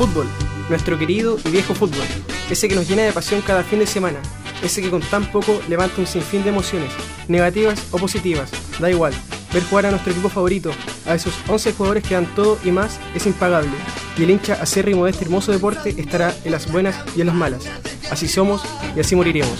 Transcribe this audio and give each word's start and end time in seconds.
fútbol, 0.00 0.26
nuestro 0.70 0.98
querido 0.98 1.36
y 1.44 1.50
viejo 1.50 1.74
fútbol, 1.74 2.06
ese 2.48 2.68
que 2.68 2.74
nos 2.74 2.88
llena 2.88 3.02
de 3.02 3.12
pasión 3.12 3.42
cada 3.42 3.62
fin 3.62 3.80
de 3.80 3.86
semana, 3.86 4.18
ese 4.62 4.80
que 4.80 4.88
con 4.88 5.02
tan 5.02 5.30
poco 5.30 5.60
levanta 5.68 6.00
un 6.00 6.06
sinfín 6.06 6.42
de 6.42 6.48
emociones, 6.48 6.90
negativas 7.28 7.78
o 7.90 7.98
positivas, 7.98 8.50
da 8.78 8.90
igual. 8.90 9.12
Ver 9.52 9.62
jugar 9.64 9.84
a 9.84 9.90
nuestro 9.90 10.12
equipo 10.12 10.30
favorito, 10.30 10.70
a 11.06 11.14
esos 11.14 11.34
11 11.48 11.74
jugadores 11.74 12.02
que 12.02 12.14
dan 12.14 12.34
todo 12.34 12.58
y 12.64 12.70
más, 12.70 12.98
es 13.14 13.26
impagable. 13.26 13.72
Y 14.16 14.22
el 14.22 14.30
hincha 14.30 14.54
acérrimo 14.54 15.04
de 15.04 15.10
este 15.10 15.26
hermoso 15.26 15.52
deporte 15.52 15.94
estará 15.98 16.34
en 16.46 16.52
las 16.52 16.72
buenas 16.72 16.96
y 17.14 17.20
en 17.20 17.26
las 17.26 17.36
malas. 17.36 17.64
Así 18.10 18.26
somos 18.26 18.62
y 18.96 19.00
así 19.00 19.14
moriremos. 19.14 19.58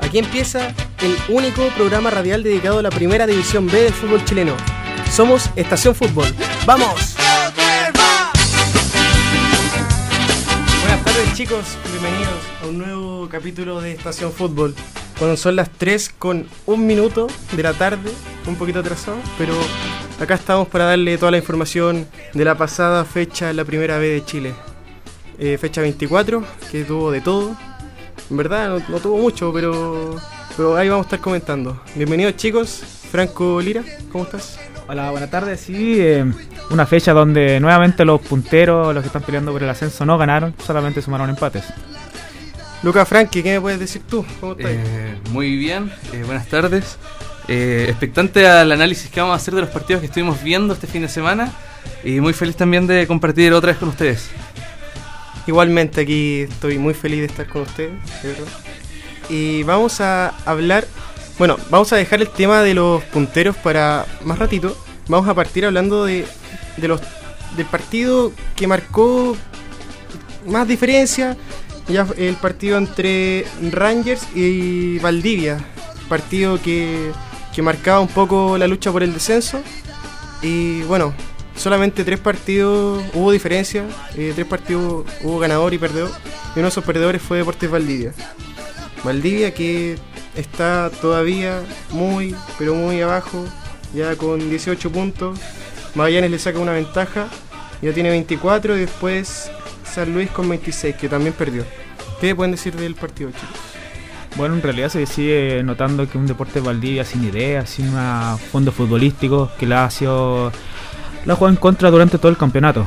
Aquí 0.00 0.18
empieza 0.18 0.74
el 1.02 1.16
único 1.28 1.68
programa 1.76 2.10
radial 2.10 2.42
dedicado 2.42 2.80
a 2.80 2.82
la 2.82 2.90
primera 2.90 3.28
división 3.28 3.68
B 3.68 3.80
del 3.80 3.94
fútbol 3.94 4.24
chileno. 4.24 4.56
Somos 5.12 5.50
Estación 5.54 5.94
Fútbol. 5.94 6.34
¡Vamos! 6.66 7.16
Tardes 11.16 11.34
chicos, 11.34 11.78
bienvenidos 11.90 12.34
a 12.62 12.66
un 12.66 12.76
nuevo 12.76 13.28
capítulo 13.30 13.80
de 13.80 13.92
Estación 13.92 14.32
Fútbol. 14.32 14.74
Cuando 15.18 15.38
son 15.38 15.56
las 15.56 15.70
3 15.70 16.10
con 16.18 16.46
un 16.66 16.86
minuto 16.86 17.26
de 17.52 17.62
la 17.62 17.72
tarde, 17.72 18.10
un 18.46 18.56
poquito 18.56 18.80
atrasado, 18.80 19.16
pero 19.38 19.54
acá 20.20 20.34
estamos 20.34 20.68
para 20.68 20.84
darle 20.84 21.16
toda 21.16 21.30
la 21.30 21.38
información 21.38 22.06
de 22.34 22.44
la 22.44 22.58
pasada 22.58 23.06
fecha 23.06 23.48
en 23.48 23.56
la 23.56 23.64
primera 23.64 23.96
B 23.96 24.08
de 24.08 24.24
Chile. 24.26 24.54
Eh, 25.38 25.56
fecha 25.56 25.80
24, 25.80 26.44
que 26.70 26.84
tuvo 26.84 27.10
de 27.10 27.22
todo. 27.22 27.56
En 28.28 28.36
verdad 28.36 28.68
no, 28.68 28.82
no 28.86 29.00
tuvo 29.00 29.16
mucho, 29.16 29.50
pero, 29.54 30.16
pero 30.54 30.76
ahí 30.76 30.90
vamos 30.90 31.06
a 31.06 31.08
estar 31.08 31.20
comentando. 31.20 31.80
Bienvenidos 31.94 32.36
chicos, 32.36 32.82
Franco 33.10 33.62
Lira, 33.62 33.82
¿cómo 34.12 34.24
estás? 34.24 34.58
Hola, 34.88 35.10
buenas 35.10 35.30
tardes. 35.30 35.60
Sí, 35.60 35.96
eh, 35.98 36.24
una 36.70 36.86
fecha 36.86 37.12
donde 37.12 37.58
nuevamente 37.58 38.04
los 38.04 38.20
punteros, 38.20 38.94
los 38.94 39.02
que 39.02 39.08
están 39.08 39.22
peleando 39.22 39.52
por 39.52 39.62
el 39.62 39.68
ascenso, 39.68 40.06
no 40.06 40.16
ganaron, 40.16 40.54
solamente 40.64 41.02
sumaron 41.02 41.28
empates. 41.28 41.64
Lucas 42.84 43.08
Franqui, 43.08 43.42
¿qué 43.42 43.54
me 43.54 43.60
puedes 43.60 43.80
decir 43.80 44.02
tú? 44.08 44.24
¿Cómo 44.38 44.52
estás? 44.52 44.70
Eh, 44.70 45.16
muy 45.30 45.56
bien, 45.56 45.90
eh, 46.12 46.22
buenas 46.24 46.46
tardes. 46.46 46.98
Eh, 47.48 47.86
expectante 47.88 48.46
al 48.46 48.70
análisis 48.70 49.10
que 49.10 49.20
vamos 49.20 49.34
a 49.34 49.36
hacer 49.36 49.54
de 49.54 49.62
los 49.62 49.70
partidos 49.70 50.00
que 50.00 50.06
estuvimos 50.06 50.42
viendo 50.42 50.74
este 50.74 50.86
fin 50.86 51.02
de 51.02 51.08
semana 51.08 51.52
y 52.04 52.20
muy 52.20 52.32
feliz 52.32 52.56
también 52.56 52.86
de 52.86 53.06
compartir 53.08 53.52
otra 53.54 53.72
vez 53.72 53.78
con 53.78 53.88
ustedes. 53.88 54.30
Igualmente 55.48 56.02
aquí 56.02 56.42
estoy 56.42 56.78
muy 56.78 56.94
feliz 56.94 57.20
de 57.20 57.26
estar 57.26 57.48
con 57.48 57.62
ustedes, 57.62 57.92
de 58.22 58.28
verdad. 58.28 58.46
Y 59.28 59.62
vamos 59.64 60.00
a 60.00 60.28
hablar, 60.44 60.86
bueno, 61.38 61.56
vamos 61.70 61.92
a 61.92 61.96
dejar 61.96 62.20
el 62.20 62.28
tema 62.28 62.62
de 62.62 62.74
los 62.74 63.02
punteros 63.04 63.56
para 63.56 64.06
más 64.24 64.38
ratito. 64.38 64.76
Vamos 65.08 65.28
a 65.28 65.34
partir 65.34 65.64
hablando 65.64 66.04
de, 66.04 66.26
de 66.76 66.88
los 66.88 67.00
del 67.56 67.66
partido 67.66 68.32
que 68.54 68.66
marcó 68.66 69.36
más 70.46 70.66
diferencia, 70.68 71.36
ya 71.88 72.06
el 72.16 72.36
partido 72.36 72.76
entre 72.78 73.46
Rangers 73.70 74.26
y 74.34 74.98
Valdivia, 74.98 75.58
partido 76.08 76.60
que, 76.60 77.12
que 77.54 77.62
marcaba 77.62 78.00
un 78.00 78.08
poco 78.08 78.58
la 78.58 78.66
lucha 78.66 78.92
por 78.92 79.02
el 79.02 79.12
descenso. 79.12 79.60
Y 80.42 80.82
bueno, 80.82 81.14
solamente 81.56 82.04
tres 82.04 82.18
partidos 82.20 83.02
hubo 83.14 83.30
diferencia, 83.30 83.84
eh, 84.16 84.32
tres 84.34 84.46
partidos 84.46 85.06
hubo 85.22 85.38
ganador 85.38 85.72
y 85.72 85.78
perdedor, 85.78 86.10
y 86.54 86.58
uno 86.58 86.62
de 86.62 86.68
esos 86.68 86.84
perdedores 86.84 87.22
fue 87.22 87.38
Deportes 87.38 87.70
Valdivia. 87.70 88.12
Valdivia 89.02 89.54
que 89.54 89.96
está 90.36 90.90
todavía 91.00 91.62
muy, 91.90 92.34
pero 92.58 92.74
muy 92.74 93.00
abajo, 93.00 93.44
ya 93.94 94.16
con 94.16 94.48
18 94.48 94.90
puntos. 94.90 95.38
Magallanes 95.94 96.30
le 96.30 96.38
saca 96.38 96.58
una 96.58 96.72
ventaja, 96.72 97.28
ya 97.82 97.92
tiene 97.92 98.10
24 98.10 98.76
y 98.76 98.80
después 98.80 99.50
San 99.84 100.12
Luis 100.12 100.30
con 100.30 100.48
26, 100.48 100.96
que 100.96 101.08
también 101.08 101.32
perdió. 101.32 101.64
¿Qué 102.20 102.34
pueden 102.34 102.52
decir 102.52 102.74
del 102.76 102.94
partido, 102.94 103.30
chicos? 103.30 103.76
Bueno, 104.36 104.54
en 104.54 104.62
realidad 104.62 104.90
se 104.90 105.06
sigue 105.06 105.62
notando 105.62 106.08
que 106.08 106.18
un 106.18 106.26
deporte 106.26 106.60
Valdivia 106.60 107.04
sin 107.04 107.24
ideas, 107.24 107.70
sin 107.70 107.90
fondo 108.52 108.70
futbolístico, 108.70 109.50
que 109.58 109.66
la 109.66 109.84
ha 109.86 109.90
sido. 109.90 110.52
la 111.24 111.34
jugado 111.34 111.54
en 111.54 111.60
contra 111.60 111.90
durante 111.90 112.18
todo 112.18 112.30
el 112.30 112.36
campeonato. 112.36 112.86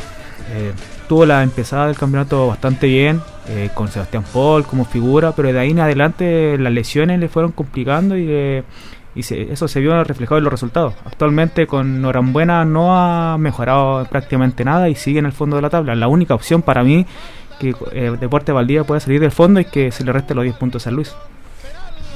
Eh, 0.51 0.71
tuvo 1.07 1.25
la 1.25 1.43
empezada 1.43 1.87
del 1.87 1.95
campeonato 1.97 2.47
bastante 2.47 2.87
bien, 2.87 3.21
eh, 3.47 3.69
con 3.73 3.87
Sebastián 3.87 4.23
Paul 4.33 4.65
como 4.65 4.85
figura, 4.85 5.31
pero 5.35 5.51
de 5.53 5.59
ahí 5.59 5.71
en 5.71 5.79
adelante 5.79 6.57
las 6.57 6.73
lesiones 6.73 7.19
le 7.19 7.29
fueron 7.29 7.51
complicando 7.51 8.17
y, 8.17 8.25
eh, 8.29 8.63
y 9.15 9.23
se- 9.23 9.51
eso 9.51 9.67
se 9.67 9.79
vio 9.79 10.03
reflejado 10.03 10.37
en 10.37 10.43
los 10.45 10.51
resultados. 10.53 10.93
Actualmente 11.05 11.67
con 11.67 12.01
Norambuena 12.01 12.65
no 12.65 12.95
ha 12.95 13.37
mejorado 13.37 14.05
prácticamente 14.05 14.63
nada 14.65 14.89
y 14.89 14.95
sigue 14.95 15.19
en 15.19 15.25
el 15.25 15.33
fondo 15.33 15.55
de 15.55 15.61
la 15.61 15.69
tabla. 15.69 15.95
La 15.95 16.07
única 16.07 16.33
opción 16.35 16.61
para 16.61 16.83
mí 16.83 17.05
que 17.59 17.75
Deporte 18.19 18.51
Valdivia 18.51 18.83
pueda 18.85 18.99
salir 19.01 19.19
del 19.19 19.31
fondo 19.31 19.59
es 19.59 19.67
que 19.67 19.91
se 19.91 20.03
le 20.03 20.13
reste 20.13 20.33
los 20.33 20.43
10 20.45 20.55
puntos 20.55 20.81
a 20.81 20.85
San 20.85 20.95
Luis. 20.95 21.13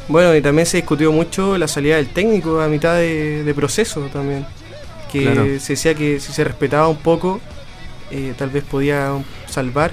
Bueno, 0.08 0.36
y 0.36 0.42
también 0.42 0.66
se 0.66 0.78
discutió 0.78 1.12
mucho 1.12 1.58
la 1.58 1.68
salida 1.68 1.96
del 1.98 2.08
técnico 2.10 2.60
a 2.62 2.68
mitad 2.68 2.96
de, 2.96 3.44
de 3.44 3.54
proceso 3.54 4.02
también. 4.12 4.46
Que 5.12 5.24
Claro. 5.24 5.44
se 5.60 5.74
decía 5.74 5.94
que 5.96 6.20
si 6.20 6.32
se 6.34 6.44
respetaba 6.44 6.88
un 6.88 6.98
poco, 6.98 7.40
eh, 8.14 8.34
tal 8.38 8.50
vez 8.50 8.64
podía 8.64 9.10
salvar. 9.48 9.92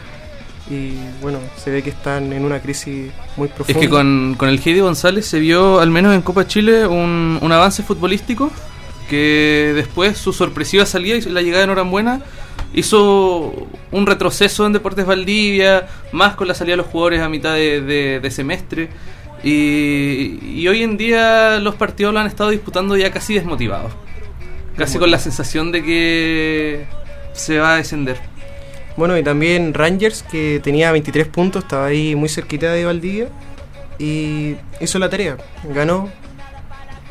Y 0.71 0.93
bueno, 1.21 1.39
se 1.57 1.71
ve 1.73 1.83
que 1.83 1.91
están 1.91 2.33
en 2.33 2.45
una 2.45 2.61
crisis 2.61 3.11
muy 3.37 3.49
Es 3.49 3.55
profunda. 3.55 3.81
que 3.81 3.89
con, 3.89 4.35
con 4.39 4.49
el 4.49 4.61
Heidi 4.65 4.79
González 4.79 5.27
se 5.27 5.41
vio, 5.41 5.81
al 5.81 5.91
menos 5.91 6.15
en 6.15 6.23
Copa 6.23 6.47
Chile, 6.47 6.87
un, 6.87 7.39
un 7.41 7.51
avance 7.53 7.83
futbolístico 7.83 8.53
que 9.09 9.73
después 9.75 10.17
su 10.17 10.33
sorpresiva 10.33 10.87
salida 10.87 11.17
y 11.17 11.23
la 11.23 11.43
llegada 11.43 11.63
de 11.63 11.67
Norambuena 11.67 12.21
hizo 12.73 13.67
un 13.91 14.07
retroceso 14.07 14.65
en 14.65 14.73
Deportes 14.73 15.05
Valdivia, 15.07 15.89
más 16.13 16.37
con 16.37 16.47
la 16.47 16.55
salida 16.55 16.75
de 16.75 16.77
los 16.77 16.87
jugadores 16.87 17.21
a 17.21 17.29
mitad 17.29 17.55
de, 17.55 17.81
de- 17.81 18.21
de 18.21 18.31
semestre. 18.31 18.91
Y, 19.43 20.39
y 20.61 20.69
hoy 20.69 20.83
en 20.85 20.97
día 20.97 21.59
los 21.59 21.75
partidos 21.75 22.15
lo 22.15 22.21
han 22.21 22.27
estado 22.29 22.51
disputando 22.51 22.97
ya 22.97 23.11
casi 23.11 23.35
desmotivados. 23.35 23.91
Casi 24.77 24.99
con 24.99 25.11
la 25.11 25.19
sensación 25.19 25.73
de 25.73 25.83
que 25.83 26.85
se 27.33 27.59
va 27.59 27.75
a 27.75 27.77
descender. 27.77 28.17
Bueno, 28.97 29.17
y 29.17 29.23
también 29.23 29.73
Rangers, 29.73 30.23
que 30.23 30.61
tenía 30.63 30.93
23 30.93 31.29
puntos, 31.29 31.65
estaba 31.65 31.87
ahí 31.87 32.15
muy 32.15 32.29
cerquita 32.29 32.73
de 32.73 32.85
Valdivia. 32.85 33.29
Y 33.99 34.57
hizo 34.81 34.99
la 34.99 35.11
tarea, 35.11 35.37
ganó. 35.75 36.09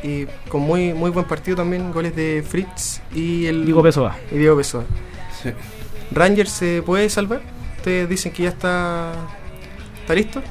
Y 0.02 0.26
con 0.48 0.62
muy 0.62 0.94
muy 0.94 1.12
buen 1.12 1.26
partido 1.26 1.58
también, 1.58 1.92
goles 1.92 2.16
de 2.16 2.44
Fritz 2.48 3.02
y 3.14 3.46
el 3.48 3.66
Diego 3.66 3.84
Pessoa. 3.84 4.16
y 4.32 4.38
Diego 4.38 4.56
Pessoa. 4.58 4.86
¿Rangers 6.12 6.52
se 6.52 6.82
puede 6.82 7.10
salvar? 7.10 7.42
¿Ustedes 7.78 8.10
dicen 8.10 8.32
que 8.32 8.44
ya 8.44 8.50
está, 8.50 9.12
está 10.02 10.16
listo? 10.16 10.42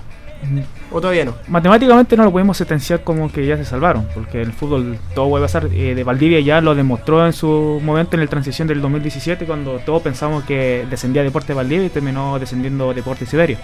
¿O 0.90 1.00
todavía 1.00 1.24
no? 1.24 1.34
Matemáticamente 1.48 2.16
no 2.16 2.24
lo 2.24 2.32
podemos 2.32 2.56
sentenciar 2.56 3.02
como 3.02 3.30
que 3.30 3.44
ya 3.44 3.56
se 3.56 3.64
salvaron, 3.64 4.06
porque 4.14 4.40
el 4.40 4.52
fútbol 4.52 4.98
todo 5.14 5.28
puede 5.28 5.44
pasar. 5.44 5.68
Eh, 5.72 5.94
de 5.94 6.04
Valdivia 6.04 6.40
ya 6.40 6.60
lo 6.60 6.74
demostró 6.74 7.26
en 7.26 7.32
su 7.32 7.80
momento 7.82 8.16
en 8.16 8.20
la 8.22 8.26
transición 8.28 8.68
del 8.68 8.80
2017, 8.80 9.44
cuando 9.44 9.78
todos 9.80 10.02
pensamos 10.02 10.44
que 10.44 10.86
descendía 10.88 11.22
Deporte 11.22 11.54
Valdivia 11.54 11.86
y 11.86 11.90
terminó 11.90 12.38
descendiendo 12.38 12.94
Deporte 12.94 13.26
Siberia. 13.26 13.58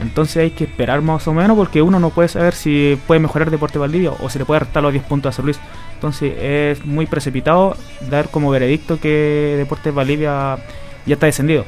Entonces 0.00 0.36
hay 0.36 0.50
que 0.50 0.64
esperar 0.64 1.00
más 1.00 1.26
o 1.26 1.32
menos 1.32 1.56
porque 1.56 1.80
uno 1.80 1.98
no 1.98 2.10
puede 2.10 2.28
saber 2.28 2.54
si 2.54 2.98
puede 3.06 3.20
mejorar 3.20 3.50
Deporte 3.50 3.78
Valdivia 3.78 4.10
o 4.10 4.28
si 4.28 4.38
le 4.38 4.44
puede 4.44 4.60
restar 4.60 4.82
los 4.82 4.92
10 4.92 5.04
puntos 5.04 5.30
a 5.30 5.36
San 5.36 5.44
Luis. 5.44 5.58
Entonces 5.94 6.34
es 6.38 6.84
muy 6.84 7.06
precipitado 7.06 7.76
dar 8.10 8.28
como 8.28 8.50
veredicto 8.50 9.00
que 9.00 9.54
Deporte 9.56 9.90
Valdivia 9.90 10.58
ya 11.06 11.14
está 11.14 11.26
descendido. 11.26 11.64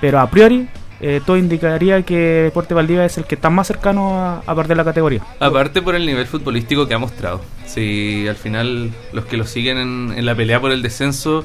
Pero 0.00 0.20
a 0.20 0.28
priori 0.28 0.68
eh, 1.00 1.20
todo 1.24 1.36
indicaría 1.36 2.02
que 2.02 2.16
Deporte 2.16 2.74
Valdivia 2.74 3.04
es 3.04 3.18
el 3.18 3.24
que 3.24 3.34
está 3.34 3.50
más 3.50 3.66
cercano 3.66 4.42
a, 4.46 4.54
perder 4.54 4.76
la 4.76 4.84
categoría. 4.84 5.22
Aparte 5.40 5.82
por 5.82 5.94
el 5.94 6.06
nivel 6.06 6.26
futbolístico 6.26 6.86
que 6.86 6.94
ha 6.94 6.98
mostrado. 6.98 7.40
Si 7.66 8.26
al 8.28 8.36
final 8.36 8.92
los 9.12 9.24
que 9.24 9.36
lo 9.36 9.44
siguen 9.44 10.12
en, 10.16 10.24
la 10.24 10.34
pelea 10.34 10.60
por 10.60 10.70
el 10.70 10.82
descenso 10.82 11.44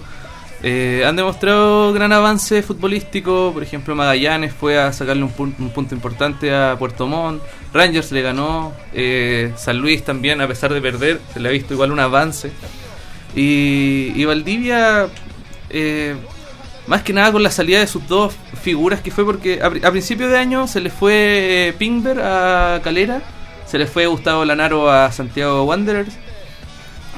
eh, 0.62 1.04
han 1.06 1.16
demostrado 1.16 1.92
gran 1.94 2.14
avance 2.14 2.62
futbolístico. 2.62 3.52
Por 3.54 3.64
ejemplo, 3.64 3.96
Magallanes 3.96 4.54
fue 4.54 4.78
a 4.78 4.94
sacarle 4.94 5.24
un, 5.24 5.56
un 5.58 5.70
punto 5.72 5.96
importante 5.96 6.54
a 6.54 6.76
Puerto 6.78 7.08
Montt. 7.08 7.42
Rangers 7.74 8.12
le 8.12 8.22
ganó. 8.22 8.74
eh, 8.94 9.52
San 9.58 9.78
Luis 9.80 10.04
también, 10.04 10.42
a 10.42 10.48
pesar 10.48 10.74
de 10.74 10.82
perder, 10.82 11.20
se 11.34 11.40
le 11.40 11.50
ha 11.50 11.52
visto 11.52 11.74
igual 11.74 11.92
un 11.92 12.00
avance. 12.00 12.52
Y, 13.36 14.12
y 14.16 14.26
Valdivia, 14.26 15.08
más 16.90 17.04
que 17.04 17.14
nada 17.14 17.32
con 17.32 17.44
la 17.44 17.52
salida 17.52 17.80
de 17.80 17.88
sus 17.88 18.08
dos 18.08 18.34
figuras, 18.62 19.02
que 19.02 19.12
fue 19.12 19.24
porque 19.24 19.62
a, 19.62 19.68
a 19.68 19.92
principio 19.92 20.28
de 20.28 20.38
año 20.40 20.68
se 20.68 20.82
le 20.82 20.90
fue 20.90 21.68
eh, 21.68 21.74
Pingber 21.78 22.20
a 22.20 22.82
Calera, 22.84 23.22
se 23.68 23.78
le 23.78 23.86
fue 23.86 24.08
Gustavo 24.08 24.44
Lanaro 24.44 24.92
a 24.92 25.12
Santiago 25.12 25.64
Wanderers, 25.66 26.12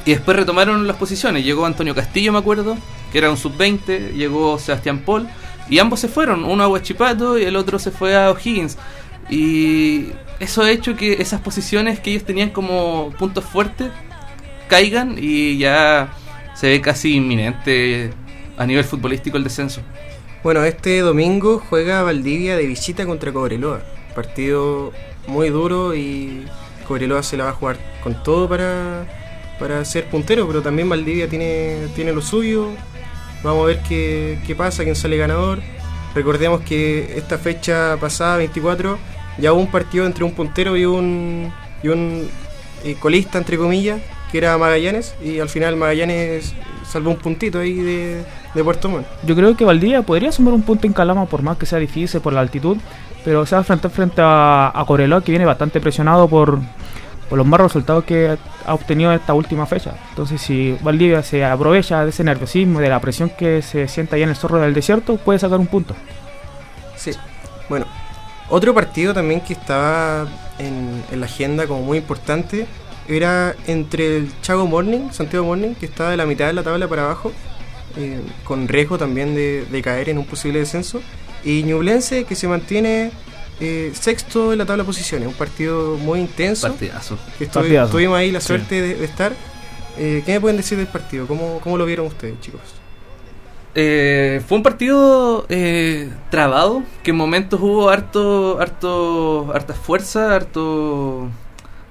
y 0.06 0.12
después 0.12 0.36
retomaron 0.36 0.86
las 0.86 0.98
posiciones. 0.98 1.46
Llegó 1.46 1.66
Antonio 1.66 1.96
Castillo, 1.96 2.34
me 2.34 2.40
acuerdo, 2.40 2.78
que 3.14 3.18
era 3.18 3.30
un 3.30 3.38
sub-20, 3.38 4.12
llegó 4.12 4.60
Sebastián 4.60 5.00
Paul, 5.06 5.30
y 5.70 5.80
ambos 5.80 6.02
se 6.02 6.10
fueron, 6.10 6.44
uno 6.44 6.64
a 6.64 6.68
Huachipato 6.68 7.40
y 7.40 7.44
el 7.44 7.56
otro 7.56 7.80
se 7.80 7.92
fue 7.92 8.14
a 8.14 8.30
O'Higgins. 8.30 8.78
Y 9.30 10.08
eso 10.42 10.64
ha 10.64 10.70
hecho 10.70 10.98
que 10.98 11.22
esas 11.22 11.40
posiciones 11.40 12.02
que 12.02 12.10
ellos 12.10 12.26
tenían 12.26 12.50
como 12.50 13.14
puntos 13.18 13.46
fuertes 13.46 13.90
caigan 14.68 15.16
y 15.18 15.58
ya 15.58 16.10
se 16.56 16.68
ve 16.68 16.82
casi 16.82 17.16
inminente 17.16 18.12
a 18.58 18.66
nivel 18.66 18.84
futbolístico 18.84 19.38
el 19.38 19.44
descenso. 19.44 19.82
Bueno, 20.44 20.64
este 20.64 21.00
domingo 21.00 21.62
juega 21.70 22.02
Valdivia 22.02 22.58
de 22.58 22.66
visita 22.66 23.06
contra 23.06 23.32
Cobreloa. 23.32 23.82
Partido 24.16 24.92
muy 25.28 25.50
duro 25.50 25.94
y 25.94 26.46
Cobreloa 26.88 27.22
se 27.22 27.38
la 27.38 27.46
va 27.46 27.50
a 27.52 27.54
jugar 27.54 27.78
con 28.04 28.24
todo 28.24 28.50
para, 28.50 29.06
para 29.60 29.86
ser 29.86 30.06
puntero, 30.06 30.48
pero 30.48 30.62
también 30.62 30.90
Valdivia 30.90 31.30
tiene, 31.30 31.88
tiene 31.96 32.12
lo 32.12 32.22
suyo. 32.22 32.70
Vamos 33.44 33.64
a 33.64 33.68
ver 33.68 33.82
qué, 33.88 34.40
qué 34.46 34.56
pasa, 34.56 34.84
quién 34.84 34.96
sale 34.96 35.18
ganador. 35.18 35.60
Recordemos 36.16 36.62
que 36.62 37.18
esta 37.18 37.38
fecha 37.38 37.98
pasada, 38.00 38.38
24, 38.38 38.98
ya 39.38 39.54
hubo 39.54 39.62
un 39.62 39.72
partido 39.72 40.06
entre 40.06 40.24
un 40.24 40.34
puntero 40.34 40.76
y 40.76 40.86
un, 40.86 41.54
y 41.84 41.88
un 41.88 42.28
eh, 42.84 42.96
colista, 43.00 43.38
entre 43.38 43.58
comillas, 43.58 44.02
que 44.32 44.40
era 44.40 44.58
Magallanes, 44.58 45.16
y 45.24 45.40
al 45.40 45.50
final 45.50 45.76
Magallanes 45.78 46.54
salvó 46.90 47.12
un 47.12 47.18
puntito 47.18 47.60
ahí 47.60 47.76
de, 47.76 48.24
de 48.54 48.64
Puerto 48.64 48.90
Montt. 48.90 49.08
Yo 49.24 49.36
creo 49.36 49.56
que 49.56 49.66
Valdivia 49.66 50.02
podría 50.02 50.32
sumar 50.32 50.54
un 50.54 50.64
punto 50.64 50.88
en 50.88 50.94
Calama, 50.94 51.26
por 51.26 51.42
más 51.42 51.58
que 51.58 51.66
sea 51.66 51.80
difícil 51.80 52.20
por 52.22 52.34
la 52.34 52.42
altitud, 52.42 52.78
pero 53.24 53.46
se 53.46 53.56
va 53.56 53.60
a 53.60 53.62
enfrentar 53.62 53.92
frente 53.92 54.22
a, 54.22 54.72
a 54.74 54.86
Cobreloa, 54.86 55.24
que 55.24 55.32
viene 55.32 55.46
bastante 55.46 55.80
presionado 55.80 56.28
por, 56.28 56.60
por 57.30 57.38
los 57.38 57.48
malos 57.48 57.68
resultados 57.68 58.04
que 58.04 58.38
ha 58.66 58.74
obtenido 58.74 59.12
esta 59.14 59.34
última 59.34 59.66
fecha. 59.66 59.94
Entonces, 60.10 60.42
si 60.42 60.78
Valdivia 60.82 61.24
se 61.24 61.46
aprovecha 61.46 62.04
de 62.04 62.10
ese 62.10 62.24
nerviosismo, 62.24 62.80
de 62.80 62.90
la 62.90 63.00
presión 63.00 63.30
que 63.30 63.62
se 63.62 63.88
sienta 63.88 64.16
allá 64.16 64.24
en 64.24 64.32
el 64.32 64.36
zorro 64.36 64.60
del 64.60 64.74
desierto, 64.74 65.18
puede 65.18 65.40
sacar 65.40 65.60
un 65.60 65.68
punto. 65.68 65.96
Sí, 66.96 67.12
bueno, 67.70 67.86
otro 68.50 68.74
partido 68.74 69.14
también 69.14 69.42
que 69.42 69.54
estaba 69.54 70.28
en, 70.60 71.04
en 71.12 71.20
la 71.20 71.26
agenda 71.26 71.68
como 71.68 71.82
muy 71.84 72.00
importante 72.00 72.68
era 73.08 73.56
entre 73.68 74.18
el 74.18 74.32
Chago 74.42 74.68
Morning, 74.68 75.10
Santiago 75.12 75.46
Morning, 75.46 75.74
que 75.74 75.86
estaba 75.86 76.12
de 76.12 76.18
la 76.18 76.26
mitad 76.26 76.48
de 76.48 76.54
la 76.54 76.64
tabla 76.64 76.88
para 76.88 77.06
abajo, 77.06 77.32
eh, 77.98 78.22
con 78.44 78.68
riesgo 78.68 78.98
también 78.98 79.36
de, 79.36 79.66
de 79.70 79.82
caer 79.82 80.10
en 80.10 80.18
un 80.18 80.26
posible 80.26 80.60
descenso, 80.60 81.02
y 81.44 81.64
Ñublense, 81.64 82.24
que 82.26 82.36
se 82.36 82.48
mantiene 82.48 83.12
eh, 83.60 83.92
sexto 83.94 84.52
en 84.54 84.60
la 84.60 84.66
tabla 84.66 84.84
de 84.84 84.88
posiciones. 84.88 85.28
Un 85.28 85.34
partido 85.36 85.98
muy 85.98 86.20
intenso. 86.20 86.68
Partidazo. 86.68 87.18
que 87.40 87.46
Partidazo. 87.48 87.92
tuvimos 87.92 88.18
ahí 88.18 88.32
la 88.32 88.40
Sí. 88.42 88.48
suerte 88.48 88.82
de, 88.82 88.96
de 88.96 89.06
estar. 89.06 89.34
Eh, 89.98 90.24
¿Qué 90.26 90.34
me 90.34 90.40
pueden 90.42 90.58
decir 90.58 90.78
del 90.78 90.88
partido? 90.88 91.28
¿Cómo, 91.28 91.60
cómo 91.64 91.78
lo 91.78 91.86
vieron 91.86 92.08
ustedes, 92.08 92.40
chicos? 92.40 92.62
Eh, 93.74 94.42
fue 94.48 94.58
un 94.58 94.64
partido 94.64 95.46
eh, 95.50 96.10
trabado, 96.30 96.84
que 97.04 97.12
en 97.12 97.18
momentos 97.18 97.60
hubo 97.62 97.90
harto, 97.90 98.60
harto, 98.60 99.52
harta 99.54 99.74
fuerza, 99.74 100.36
harto, 100.36 101.30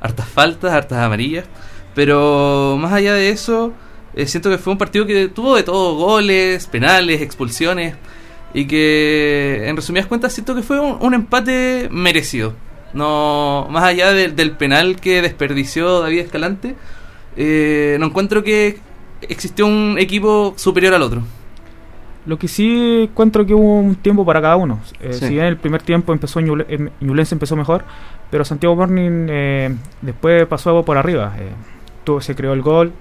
hartas 0.00 0.28
faltas, 0.28 0.72
hartas 0.72 0.98
amarillas. 0.98 1.46
Pero 1.94 2.76
más 2.78 2.92
allá 2.92 3.14
de 3.14 3.30
eso, 3.30 3.72
eh, 4.14 4.26
siento 4.26 4.50
que 4.50 4.58
fue 4.58 4.72
un 4.72 4.78
partido 4.78 5.06
que 5.06 5.28
tuvo 5.28 5.56
de 5.56 5.62
todo, 5.62 5.94
goles, 5.96 6.66
penales, 6.66 7.20
expulsiones. 7.22 7.94
Y 8.52 8.66
que, 8.66 9.68
en 9.68 9.76
resumidas 9.76 10.06
cuentas, 10.06 10.32
siento 10.32 10.54
que 10.56 10.62
fue 10.62 10.80
un, 10.80 10.96
un 11.00 11.14
empate 11.14 11.88
merecido. 11.92 12.54
No, 12.92 13.68
más 13.70 13.84
allá 13.84 14.12
del- 14.12 14.34
del 14.34 14.50
penal 14.52 14.96
que 14.96 15.22
desperdició 15.22 16.00
David 16.00 16.18
Escalante, 16.20 16.74
eh, 17.36 17.96
no 18.00 18.06
encuentro 18.06 18.42
que 18.42 18.78
existió 19.22 19.66
un 19.66 19.96
equipo 19.98 20.54
superior 20.56 20.94
al 20.94 21.02
otro. 21.02 21.22
Lo 22.26 22.38
que 22.38 22.48
sí 22.48 23.02
encuentro 23.10 23.46
que 23.46 23.54
hubo 23.54 23.78
un 23.80 23.94
tiempo 23.94 24.26
para 24.26 24.42
cada 24.42 24.56
uno. 24.56 24.80
Eh, 25.00 25.12
Sí. 25.12 25.26
Si 25.26 25.34
bien 25.34 25.44
el 25.46 25.56
primer 25.56 25.82
tiempo 25.82 26.12
empezó 26.12 26.40
eh, 26.40 26.90
Ñublense 27.00 27.34
empezó 27.36 27.54
mejor, 27.56 27.84
pero 28.30 28.44
Santiago 28.44 28.74
Morning 28.74 29.26
eh, 29.30 29.74
después 30.02 30.44
pasó 30.46 30.70
algo 30.70 30.84
por 30.84 30.98
arriba. 30.98 31.32
Tuvo, 32.04 32.20
se 32.20 32.34
creó 32.34 32.52
el 32.52 32.62
gol, 32.62 32.92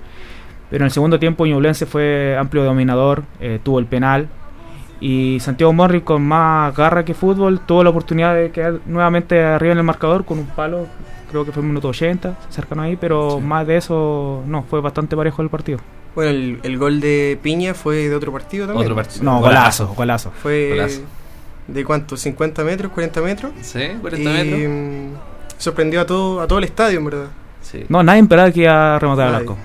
pero 0.70 0.84
en 0.84 0.86
el 0.88 0.92
segundo 0.92 1.20
tiempo 1.20 1.46
Ñublense 1.46 1.86
fue 1.86 2.36
amplio 2.40 2.64
dominador, 2.64 3.24
eh, 3.40 3.60
tuvo 3.64 3.80
el 3.80 3.86
penal. 3.86 4.28
Y 5.02 5.38
Santiago 5.40 5.72
Morning 5.72 6.02
con 6.02 6.22
más 6.24 6.76
garra 6.76 7.06
que 7.06 7.14
fútbol 7.14 7.62
tuvo 7.62 7.84
la 7.86 7.90
oportunidad 7.90 8.36
de 8.36 8.52
quedar 8.52 8.80
nuevamente 8.86 9.42
arriba 9.42 9.72
en 9.72 9.78
el 9.78 9.84
marcador 9.86 10.26
con 10.26 10.40
un 10.40 10.46
palo, 10.48 10.88
creo 11.32 11.46
que 11.46 11.52
fue 11.54 11.62
el 11.64 11.70
minuto 11.70 11.88
80, 11.88 12.36
cercano 12.50 12.82
ahí, 12.82 12.98
pero 12.98 13.38
Sí. 13.38 13.46
más 13.46 13.66
de 13.66 13.78
eso 13.78 14.44
no, 14.46 14.64
fue 14.64 14.82
bastante 14.82 15.16
parejo 15.16 15.42
el 15.42 15.50
partido. 15.50 15.80
Bueno, 16.16 16.32
el, 16.32 16.60
el 16.64 16.78
gol 16.78 17.00
de 17.00 17.40
Piña 17.42 17.74
fue 17.74 18.10
de 18.10 18.16
otro 18.16 18.34
partido 18.34 18.66
también. 18.68 18.86
Otro 18.88 18.96
partido. 18.96 19.24
No, 19.24 19.40
Golazo. 19.40 19.86
golazo, 19.88 19.96
golazo. 19.96 20.32
Fue 20.32 20.70
Golazo. 20.72 21.02
de 21.68 21.86
cuánto, 21.86 22.18
50 22.18 22.64
metros, 22.66 22.92
40 22.92 23.22
metros. 23.22 23.52
Sí, 23.62 23.80
40 24.02 24.18
y 24.30 24.34
metros. 24.34 24.70
mm, 24.70 25.14
sorprendió 25.58 26.02
a 26.02 26.06
todo, 26.06 26.42
a 26.42 26.48
todo 26.48 26.58
el 26.60 26.66
estadio, 26.66 26.98
en 27.00 27.06
verdad. 27.06 27.28
Sí. 27.62 27.86
No, 27.88 28.04
nadie 28.04 28.22
esperaba 28.22 28.52
que 28.52 28.62
iba 28.62 28.96
a 28.96 29.00
rematar 29.00 29.28
al 29.30 29.36
arco. 29.36 29.58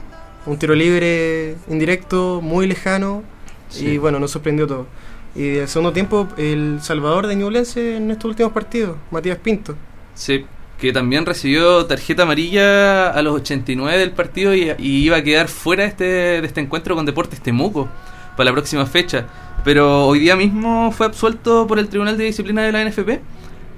Un 0.46 0.58
tiro 0.58 0.74
libre 0.74 1.56
indirecto, 1.68 2.40
muy 2.42 2.66
lejano. 2.66 3.22
Sí. 3.68 3.86
Y 3.86 3.98
bueno, 3.98 4.18
nos 4.18 4.30
sorprendió 4.30 4.66
todo. 4.66 4.86
Y 5.34 5.56
el 5.56 5.68
segundo 5.68 5.92
tiempo, 5.92 6.28
el 6.36 6.78
salvador 6.80 7.26
de 7.26 7.36
Ñublense 7.36 7.96
en 7.96 8.10
estos 8.10 8.30
últimos 8.30 8.52
partidos, 8.52 8.96
Matías 9.10 9.38
Pinto. 9.38 9.74
Sí, 10.14 10.46
que 10.78 10.92
también 10.92 11.26
recibió 11.26 11.86
tarjeta 11.86 12.22
amarilla 12.22 13.10
a 13.10 13.20
los 13.22 13.34
89 13.34 13.98
del 13.98 14.12
partido 14.12 14.54
y, 14.54 14.70
y 14.78 15.04
iba 15.04 15.16
a 15.16 15.22
quedar 15.22 15.48
fuera 15.48 15.82
de 15.82 15.88
este, 15.88 16.04
de 16.04 16.46
este 16.46 16.60
encuentro 16.60 16.94
con 16.94 17.04
Deportes 17.04 17.40
Temuco 17.40 17.88
para 18.36 18.50
la 18.50 18.52
próxima 18.52 18.86
fecha. 18.86 19.26
Pero 19.64 20.06
hoy 20.06 20.18
día 20.20 20.36
mismo 20.36 20.92
fue 20.92 21.06
absuelto 21.06 21.66
por 21.66 21.78
el 21.78 21.88
Tribunal 21.88 22.16
de 22.16 22.24
Disciplina 22.24 22.62
de 22.62 22.70
la 22.70 22.84
NFP 22.84 23.20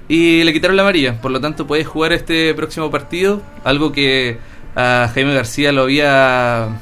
y 0.09 0.43
le 0.43 0.53
quitaron 0.53 0.75
la 0.75 0.83
amarilla. 0.83 1.21
Por 1.21 1.31
lo 1.31 1.39
tanto, 1.39 1.65
puede 1.65 1.83
jugar 1.85 2.13
este 2.13 2.53
próximo 2.53 2.91
partido, 2.91 3.41
algo 3.63 3.91
que 3.91 4.37
a 4.79 5.09
Jaime 5.11 5.33
García 5.33 5.71
lo 5.71 5.81
había, 5.81 6.79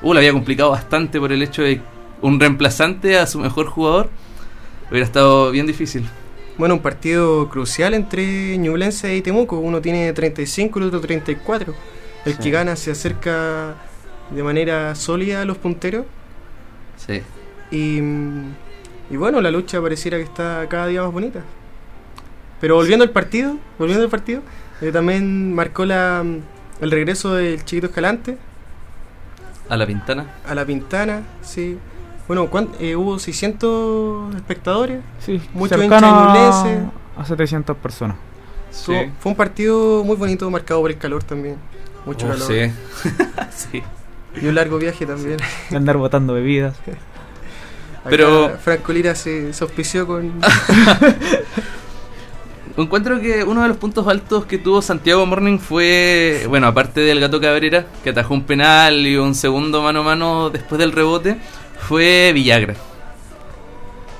uh, 0.00 0.12
lo 0.14 0.18
había 0.18 0.32
complicado 0.32 0.70
bastante 0.70 1.20
por 1.20 1.30
el 1.30 1.42
hecho 1.42 1.62
de 1.62 1.82
un 2.22 2.40
reemplazante 2.40 3.18
a 3.18 3.26
su 3.26 3.38
mejor 3.38 3.66
jugador. 3.66 4.08
Hubiera 4.90 5.04
estado 5.04 5.50
bien 5.50 5.66
difícil. 5.66 6.08
Bueno, 6.56 6.74
un 6.76 6.80
partido 6.80 7.50
crucial 7.50 7.92
entre 7.92 8.56
Ñublense 8.56 9.14
y 9.14 9.20
Temuco. 9.20 9.58
Uno 9.58 9.82
tiene 9.82 10.10
35 10.14 10.78
y 10.78 10.82
el 10.82 10.88
otro 10.88 11.00
34. 11.02 11.74
El 12.24 12.32
Sí. 12.32 12.38
que 12.38 12.50
gana 12.50 12.76
se 12.76 12.90
acerca 12.92 13.74
de 14.30 14.42
manera 14.42 14.94
sólida 14.94 15.42
a 15.42 15.44
los 15.44 15.58
punteros. 15.58 16.06
Sí. 16.96 17.22
Y, 17.70 17.98
y 19.10 19.16
bueno, 19.16 19.42
la 19.42 19.50
lucha 19.50 19.80
pareciera 19.82 20.16
que 20.16 20.24
está 20.24 20.66
cada 20.70 20.86
día 20.86 21.02
más 21.02 21.12
bonita. 21.12 21.44
Pero 22.60 22.74
volviendo 22.74 23.04
al 23.04 23.10
partido, 23.10 23.56
volviendo 23.78 24.04
al 24.04 24.10
partido, 24.10 24.40
eh, 24.80 24.90
también 24.90 25.54
marcó 25.54 25.84
la, 25.84 26.24
el 26.80 26.90
regreso 26.90 27.34
del 27.34 27.64
Chiquito 27.64 27.86
Escalante 27.88 28.38
A 29.68 29.76
la 29.76 29.86
Pintana. 29.86 30.26
a 30.46 30.54
la 30.54 30.64
Pintana, 30.64 31.22
sí. 31.42 31.78
Bueno, 32.26 32.48
¿cuán- 32.50 32.68
eh, 32.78 32.94
hubo 32.96 33.18
600 33.18 34.34
espectadores. 34.36 35.00
Sí, 35.24 35.40
Mucho 35.54 35.76
cercano 35.78 36.08
hincha 36.34 36.90
a, 37.16 37.22
a 37.22 37.24
700 37.24 37.76
personas. 37.78 38.16
Sí. 38.70 38.92
Fue 39.20 39.32
un 39.32 39.36
partido 39.36 40.04
muy 40.04 40.14
bonito, 40.16 40.50
marcado 40.50 40.80
por 40.82 40.90
el 40.90 40.98
calor 40.98 41.22
también. 41.24 41.56
Mucho 42.04 42.26
Oh, 42.26 42.30
calor. 42.30 42.46
sí. 42.46 42.72
sí. 43.72 43.82
Y 44.40 44.46
un 44.46 44.54
largo 44.54 44.76
viaje 44.78 45.06
también. 45.06 45.38
Andar 45.74 45.96
botando 45.96 46.34
bebidas. 46.34 46.76
Acá 48.00 48.10
Pero- 48.10 48.56
Franco 48.62 48.92
Lira 48.92 49.14
se, 49.14 49.52
se 49.54 49.64
auspició 49.64 50.06
con. 50.06 50.32
Encuentro 52.82 53.20
que 53.20 53.42
uno 53.42 53.62
de 53.62 53.68
los 53.68 53.76
puntos 53.76 54.06
altos 54.06 54.46
que 54.46 54.56
tuvo 54.56 54.80
Santiago 54.82 55.26
Morning 55.26 55.58
fue, 55.58 56.46
bueno, 56.48 56.68
aparte 56.68 57.00
del 57.00 57.18
gato 57.18 57.40
Cabrera, 57.40 57.86
que 58.04 58.10
atajó 58.10 58.34
un 58.34 58.44
penal 58.44 59.04
y 59.04 59.16
un 59.16 59.34
segundo 59.34 59.82
mano 59.82 60.00
a 60.00 60.02
mano 60.04 60.50
después 60.50 60.78
del 60.78 60.92
rebote, 60.92 61.38
fue 61.80 62.30
Villagra. 62.32 62.74